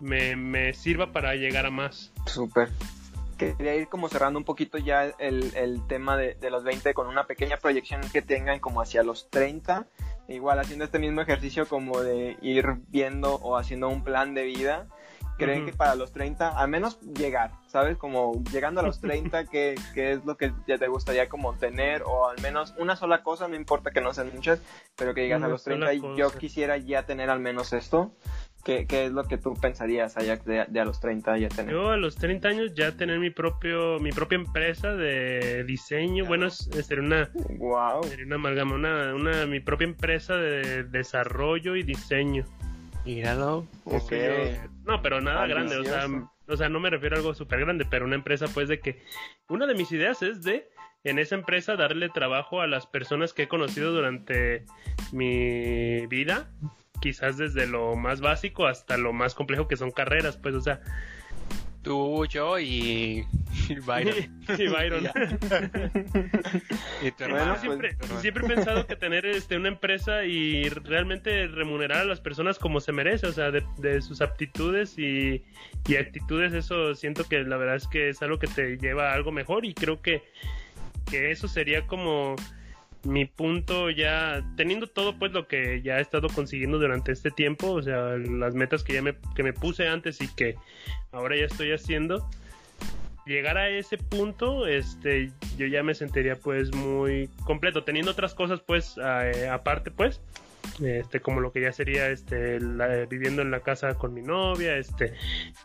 [0.00, 2.12] me, me sirva para llegar a más.
[2.26, 2.68] Súper
[3.40, 7.06] quería ir como cerrando un poquito ya el, el tema de, de, los 20 con
[7.06, 9.86] una pequeña proyección que tengan como hacia los 30
[10.34, 14.86] igual haciendo este mismo ejercicio como de ir viendo o haciendo un plan de vida,
[15.36, 17.96] creen que para los 30, al menos llegar, ¿sabes?
[17.96, 22.02] Como llegando a los 30, ¿qué, ¿qué, es lo que ya te gustaría como tener?
[22.02, 24.60] O al menos una sola cosa, no importa que no sean muchas,
[24.96, 28.12] pero que llegas a los 30 y yo quisiera ya tener al menos esto.
[28.64, 31.72] ¿Qué, ¿Qué, es lo que tú pensarías, Ajax, de, de, a los 30 ya tener?
[31.72, 36.26] Yo a los 30 años ya tener mi propio mi propia empresa de diseño.
[36.26, 38.02] Bueno, es, sería una wow.
[38.04, 42.44] sería una amalgama, una, una, mi propia empresa de desarrollo y diseño.
[43.06, 43.66] Míralo.
[43.84, 44.58] Okay.
[44.84, 46.06] no, pero nada grande, o sea,
[46.46, 49.02] o sea, no me refiero a algo súper grande, pero una empresa pues de que
[49.48, 50.68] una de mis ideas es de
[51.02, 54.66] en esa empresa darle trabajo a las personas que he conocido durante
[55.12, 56.50] mi vida
[57.00, 60.80] quizás desde lo más básico hasta lo más complejo que son carreras, pues, o sea.
[61.82, 63.24] Tú, yo y,
[63.86, 64.14] Byron.
[64.58, 65.04] y Byron.
[67.02, 72.04] y bueno, siempre, siempre, he pensado que tener este, una empresa y realmente remunerar a
[72.04, 75.42] las personas como se merece, o sea, de, sus aptitudes y,
[75.88, 79.14] y actitudes, eso siento que la verdad es que es algo que te lleva a
[79.14, 80.22] algo mejor y creo que,
[81.10, 82.36] que eso sería como
[83.04, 87.72] mi punto ya teniendo todo pues lo que ya he estado consiguiendo durante este tiempo
[87.72, 90.56] o sea las metas que ya me, que me puse antes y que
[91.12, 92.28] ahora ya estoy haciendo
[93.30, 97.84] llegar a ese punto este yo ya me sentiría pues muy completo.
[97.84, 100.20] Teniendo otras cosas pues eh, aparte pues
[100.82, 102.58] este como lo que ya sería este
[103.08, 105.14] viviendo en la casa con mi novia este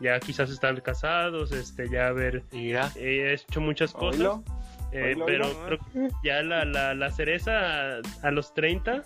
[0.00, 4.40] ya quizás estar casados este ya haber he hecho muchas cosas
[4.92, 5.46] eh, pero
[6.22, 9.04] ya la, la, la cereza a, los 30,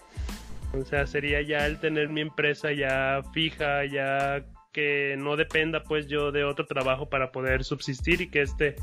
[0.78, 6.06] o sea, sería ya el tener mi empresa ya fija, ya que no dependa pues
[6.06, 8.76] yo de otro trabajo para poder subsistir y que este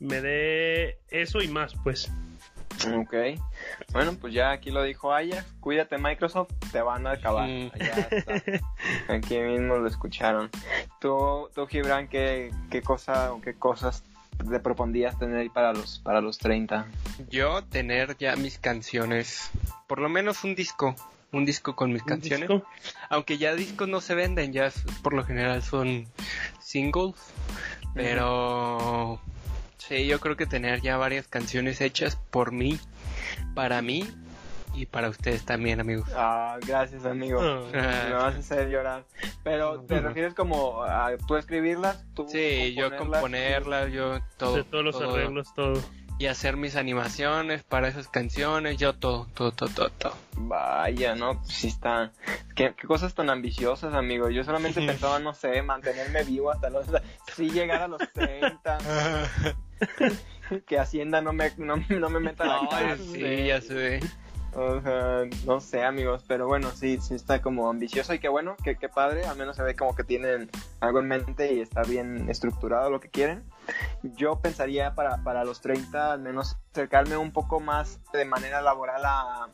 [0.00, 2.10] me dé eso y más pues.
[2.86, 3.14] Ok.
[3.92, 5.44] Bueno, pues ya aquí lo dijo Aya.
[5.60, 7.48] Cuídate Microsoft, te van a acabar.
[9.08, 10.48] Aquí mismo lo escucharon.
[11.00, 14.04] Tú, tú Gibran, ¿qué, qué cosa o qué cosas
[14.44, 16.86] te propondías tener para los, para los 30?
[17.30, 19.50] Yo tener ya mis canciones,
[19.86, 20.94] por lo menos un disco,
[21.32, 22.48] un disco con mis canciones.
[23.10, 24.70] Aunque ya discos no se venden, ya
[25.02, 26.06] por lo general son
[26.60, 27.14] singles,
[27.94, 29.20] pero
[29.78, 32.78] sí, yo creo que tener ya varias canciones hechas por mí,
[33.54, 34.08] para mí,
[34.74, 36.08] Y para ustedes también, amigos.
[36.14, 37.40] Ah, gracias, amigo.
[37.42, 38.04] Ah.
[38.08, 39.04] Me vas a hacer llorar.
[39.42, 42.04] Pero, ¿te refieres como a tú escribirlas?
[42.14, 43.20] Tú Sí, yo componerlas?
[43.20, 44.56] componerlas, yo todo.
[44.56, 45.14] de todos los todo.
[45.14, 45.80] arreglos, todo.
[46.20, 49.90] Y hacer mis animaciones para esas canciones, yo todo, todo, todo, todo.
[49.90, 50.14] todo.
[50.36, 52.10] Vaya, no, pues sí está.
[52.56, 54.28] ¿Qué, qué cosas tan ambiciosas, amigo.
[54.28, 56.86] Yo solamente pensaba, no sé, mantenerme vivo hasta los.
[57.36, 58.78] Sí, llegar a los 30.
[60.66, 63.06] que Hacienda no me, no, no me meta la cárcel.
[63.12, 64.00] sí, ya sé.
[64.54, 68.56] O sea, no sé, amigos, pero bueno, sí, sí está como ambicioso y qué bueno,
[68.64, 71.82] qué, qué padre, al menos se ve como que tienen algo en mente y está
[71.82, 73.44] bien estructurado lo que quieren.
[74.02, 79.02] Yo pensaría para, para los 30 al menos acercarme un poco más de manera laboral
[79.04, 79.48] a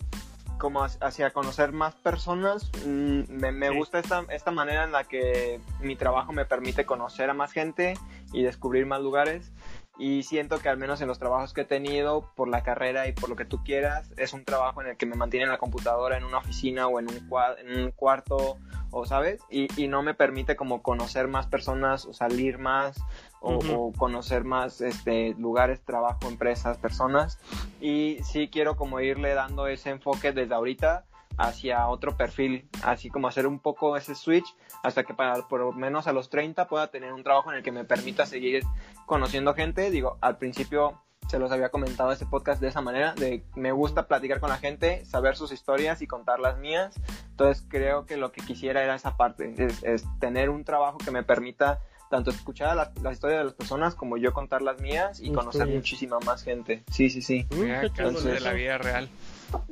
[0.58, 2.70] como hacia- conocer más personas.
[2.86, 3.76] Mm, Me, me Sí.
[3.76, 7.94] gusta esta, esta manera en la que mi trabajo me permite conocer a más gente
[8.32, 9.50] y descubrir más lugares
[9.98, 13.12] y siento que al menos en los trabajos que he tenido por la carrera y
[13.12, 15.58] por lo que tú quieras es un trabajo en el que me mantiene en la
[15.58, 18.58] computadora en una oficina o en un, cua- en un cuarto
[18.90, 22.96] o sabes y, y no me permite como conocer más personas o salir más
[23.40, 27.38] o, o conocer más este lugares trabajo empresas personas.
[27.80, 31.04] Y sí quiero como irle dando ese enfoque desde ahorita
[31.38, 34.46] hacia otro perfil, así como hacer un poco ese switch
[34.82, 37.62] hasta que para por lo menos a los 30 pueda tener un trabajo en el
[37.62, 38.62] que me permita seguir
[39.06, 39.90] conociendo gente.
[39.90, 44.06] Digo, al principio se los había comentado este podcast de esa manera, de me gusta
[44.06, 46.94] platicar con la gente, saber sus historias y contar las mías.
[47.30, 51.10] Entonces creo que lo que quisiera era esa parte, es, es tener un trabajo que
[51.10, 51.80] me permita
[52.10, 55.32] tanto escuchar a las, las historias de las personas como yo contar las mías y
[55.32, 56.84] conocer muchísima más gente.
[56.90, 57.46] Sí, sí, sí.
[57.50, 59.08] Chingón de la vida real.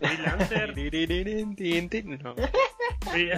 [0.01, 0.75] Freelancer.
[2.23, 2.35] No.
[3.13, 3.29] Sí.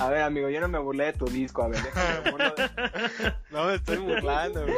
[0.00, 3.32] A ver, amigo, yo no me burlé de tu disco, a ver, déjame burlo de-
[3.50, 4.76] No me estoy burlando, güey.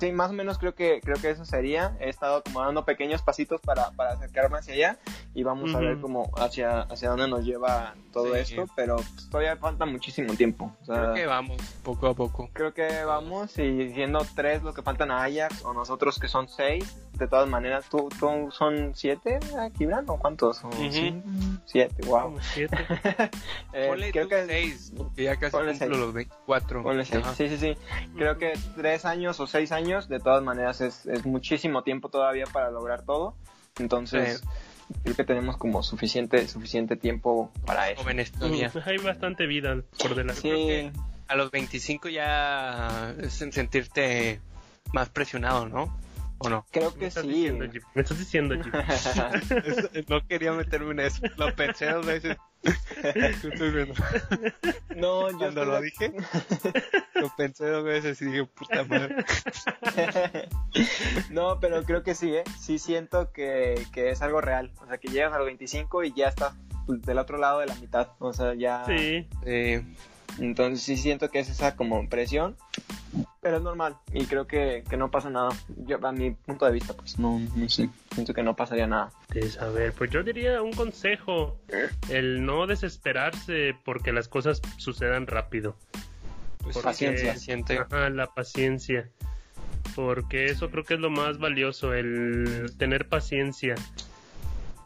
[0.00, 1.96] Sí, más o menos creo que creo que eso sería.
[2.00, 4.98] He estado como dando pequeños pasitos para, para acercarme hacia allá
[5.34, 8.40] y vamos a ver como hacia hacia dónde nos lleva todo Sí.
[8.40, 10.74] esto, pero pues, todavía falta muchísimo tiempo.
[10.82, 12.50] O sea, Creo que vamos poco a poco.
[12.52, 16.48] creo que vamos y siendo tres los que faltan a Ajax o nosotros que son
[16.48, 19.38] seis, de todas maneras, ¿tú, tú son siete,
[19.78, 20.62] Gibran, o cuántos?
[20.64, 20.90] O Ujú.
[20.92, 21.14] sí,
[21.66, 22.22] Siete, wow.
[22.22, 22.76] Como siete.
[23.72, 26.00] Eh, Ponle creo tú que seis, porque ya casi Ponle cumplo seis.
[26.00, 26.82] los 24.
[26.82, 27.24] Ponle seis.
[27.36, 27.76] Sí, sí, sí.
[28.16, 32.44] Creo que tres años o seis años, de todas maneras, es, es muchísimo tiempo todavía
[32.52, 33.34] para lograr todo.
[33.78, 34.42] Entonces,
[35.04, 38.02] creo que tenemos como suficiente, suficiente tiempo para eso.
[38.02, 38.70] Jóvenes todavía.
[38.74, 40.40] Mm, Hay bastante vida por delante.
[40.42, 40.90] Sí,
[41.28, 44.40] A los 25 ya es en sentirte
[44.92, 45.96] más presionado, ¿no?
[46.44, 46.66] ¿O no?
[46.70, 47.22] creo que sí.
[47.22, 47.66] diciendo.
[47.94, 50.08] Me estás diciendo, Jeep.
[50.08, 51.22] no quería meterme en eso.
[51.36, 52.36] Lo pensé dos veces.
[54.94, 56.12] No, yo Cuando lo dije,
[57.14, 59.16] lo pensé dos veces y dije, puta madre.
[61.30, 62.44] no, pero creo que sí, ¿eh?
[62.60, 64.70] Sí siento que, que es algo real.
[64.80, 66.54] O sea, que llegas a los 25 y ya estás
[66.86, 68.10] pues, del otro lado de la mitad.
[68.18, 68.84] O sea, ya...
[68.86, 69.28] Sí.
[69.44, 69.84] Eh,
[70.38, 72.56] Entonces sí siento que es esa como presión,
[73.40, 75.50] pero es normal y creo que, que no pasa nada.
[75.86, 79.12] Yo a mi punto de vista pues no, no sé, siento que no pasaría nada.
[79.28, 81.58] De saber, pues yo diría un consejo,
[82.08, 85.76] el no desesperarse porque las cosas sucedan rápido.
[86.62, 87.32] pues, Porque- Paciencia.
[87.90, 89.10] Ajá, la paciencia.
[89.96, 93.74] Porque eso creo que es lo más valioso, el tener paciencia.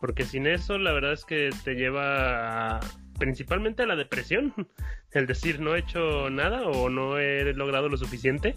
[0.01, 2.81] Porque sin eso, la verdad es que te lleva a-
[3.19, 4.55] principalmente a la depresión.
[5.13, 8.57] El decir no he hecho nada o no he logrado lo suficiente.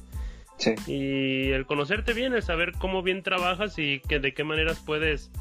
[0.57, 0.75] Sí.
[0.87, 5.31] Y el conocerte bien, el saber cómo bien trabajas y que de qué maneras puedes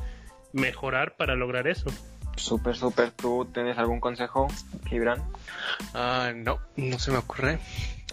[0.53, 1.91] mejorar para lograr eso.
[2.37, 3.11] Súper, súper.
[3.11, 4.47] ¿Tú tienes algún consejo,
[4.87, 5.21] Gibran?
[5.93, 7.59] Ah, no, no se me ocurre.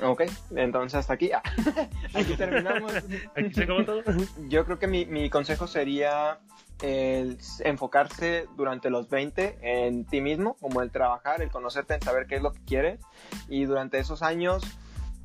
[0.02, 0.24] Ok,
[0.56, 1.32] entonces hasta aquí.
[1.32, 1.44] Ah,
[2.14, 2.92] aquí terminamos.
[3.36, 4.04] Aquí se acabó todo.
[4.50, 6.40] Yo creo que mi, mi consejo sería
[6.82, 12.28] el enfocarse durante los 20 en ti mismo, como el trabajar, el conocerte, en saber
[12.28, 13.00] qué es lo que quieres
[13.48, 14.64] y durante esos años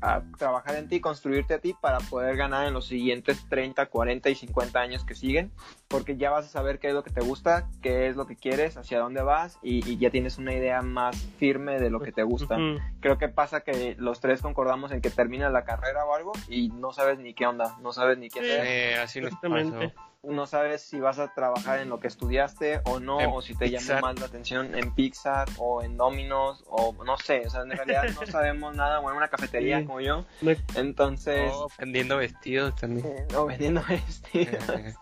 [0.01, 4.29] a trabajar en ti, construirte a ti para poder ganar en los siguientes 30, 40
[4.29, 5.51] y 50 años que siguen,
[5.87, 8.35] porque ya vas a saber qué es lo que te gusta, qué es lo que
[8.35, 12.11] quieres, hacia dónde vas y, y ya tienes una idea más firme de lo que
[12.11, 12.57] te gusta.
[12.99, 16.69] Creo que pasa que los tres concordamos en que termina la carrera o algo y
[16.69, 18.45] no sabes ni qué onda, no sabes ni qué Sí.
[18.49, 19.93] hacer Eh, así nos Exactamente.
[20.23, 23.55] No sabes si vas a trabajar en lo que estudiaste o no, En o si
[23.55, 23.95] te Pixar.
[23.97, 27.71] llama más la atención en Pixar o en Domino's o no sé, o sea, en
[27.71, 29.85] realidad no sabemos nada, o en una cafetería Sí.
[29.85, 33.07] como yo, No- entonces, Oh, vendiendo vestidos también.
[33.07, 34.63] eh, no vendiendo vestidos.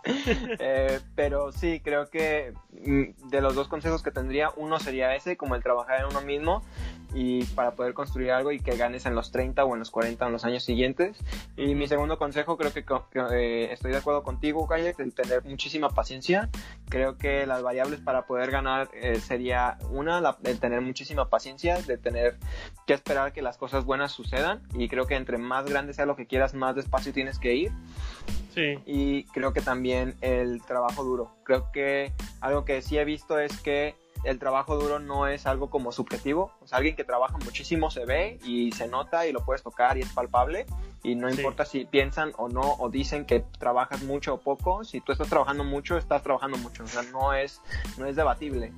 [0.59, 5.37] Eh, pero sí, creo que mm, de los dos consejos que tendría, uno sería ese,
[5.37, 6.63] como el trabajar en uno mismo
[7.13, 10.27] y para poder construir algo y que ganes en los 30 o en los 40
[10.27, 11.17] en los años siguientes.
[11.57, 12.83] Y mi segundo consejo, creo que,
[13.31, 16.49] eh, estoy de acuerdo contigo, Calle, tener muchísima paciencia.
[16.89, 21.97] Creo que las variables para poder ganar eh, sería una, el tener muchísima paciencia, de
[21.97, 22.37] tener
[22.85, 24.61] que esperar que las cosas buenas sucedan.
[24.73, 27.71] Y creo que entre más grande sea lo que quieras, más despacio tienes que ir.
[28.53, 28.79] Sí.
[28.85, 31.31] Y creo que también el trabajo duro.
[31.43, 35.69] Creo que algo que sí he visto es que el trabajo duro no es algo
[35.69, 36.51] como subjetivo.
[36.61, 39.97] O sea, alguien que trabaja muchísimo se ve y se nota y lo puedes tocar
[39.97, 40.65] y es palpable.
[41.03, 44.83] Y no importa si piensan o no o dicen que trabajas mucho o poco.
[44.83, 46.83] Si tú estás trabajando mucho, estás trabajando mucho.
[46.83, 47.61] O sea, no es,
[47.97, 48.73] no es debatible.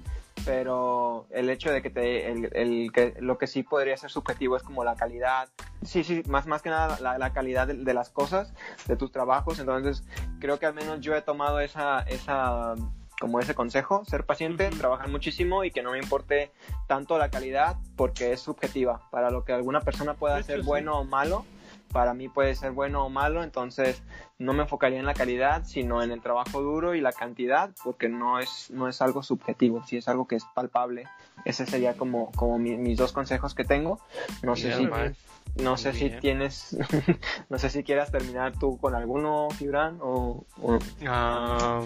[0.46, 4.64] Pero el hecho de que te, el, que lo que sí podría ser subjetivo es
[4.64, 5.50] como la calidad.
[5.84, 8.54] Sí, sí, más, más que nada la, calidad de, de las cosas,
[8.88, 9.60] de tus trabajos.
[9.60, 10.04] Entonces,
[10.40, 12.76] creo que al menos yo he tomado esa, esa
[13.22, 16.52] como ese consejo, ser paciente, trabajar muchísimo y que no me importe
[16.88, 19.08] tanto la calidad porque es subjetiva.
[19.12, 21.46] Para lo que alguna persona pueda ser bueno o malo,
[21.92, 24.02] para mí puede ser bueno o malo, entonces
[24.40, 28.10] no me enfocaría en la calidad, sino en el trabajo duro y la cantidad, porque
[28.10, 31.06] no es, no es algo subjetivo, si es algo que es palpable.
[31.46, 34.00] Ese sería como, como mis dos consejos que tengo.
[34.42, 34.90] No sé si,
[35.62, 36.76] no sé si tienes,
[37.50, 40.44] no sé si quieras terminar tú con alguno, Gibran, o...
[41.06, 41.84] Ah,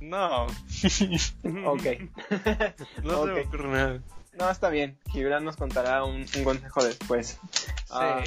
[0.00, 0.46] no.
[0.46, 1.82] ok.
[3.02, 4.00] no se me ocurre nada.
[4.38, 4.98] No, está bien.
[5.10, 7.40] Gibran nos contará un, consejo después.
[7.90, 8.22] Ah,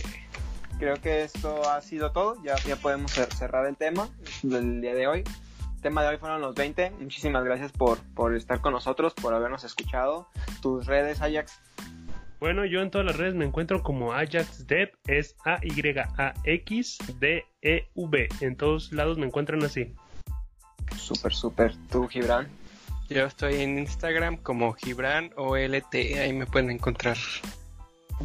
[0.77, 2.41] creo que esto ha sido todo.
[2.43, 4.09] Ya, ya podemos cerrar el tema
[4.43, 5.23] del día de hoy.
[5.75, 6.91] El tema de hoy fueron los 20.
[6.99, 10.27] Muchísimas gracias por, por estar con nosotros, por habernos escuchado.
[10.61, 11.61] Tus redes, Ajax.
[12.41, 16.29] Bueno, yo en todas las redes me encuentro como Ajax Dev, es A-Y-A-X-D-E-V.
[18.41, 19.93] En todos lados me encuentran así.
[20.97, 21.75] Súper, súper.
[21.89, 22.49] ¿Tú, Gibran?
[23.09, 27.17] Yo estoy en Instagram como Gibran OLT, ahí me pueden encontrar.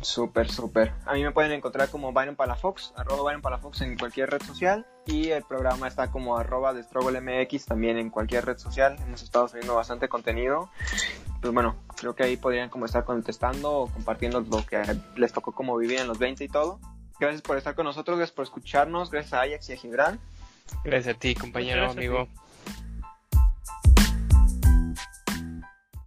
[0.03, 0.93] Súper, súper.
[1.07, 4.87] A mí me pueden encontrar como Byron Palafox, arroba Byron Palafox en cualquier red social.
[5.07, 8.97] Y el programa está como arroba de MX también en cualquier red social.
[9.01, 10.69] Hemos estado subiendo bastante contenido.
[11.41, 14.83] Pues bueno, creo que ahí podrían como estar contestando o compartiendo lo que
[15.17, 16.81] les tocó como vivir en los 20 y todo.
[17.19, 20.21] Gracias por estar con nosotros, gracias por escucharnos, gracias a Ajax y a Gibran.
[20.85, 22.29] Gracias a ti, compañero, amigo.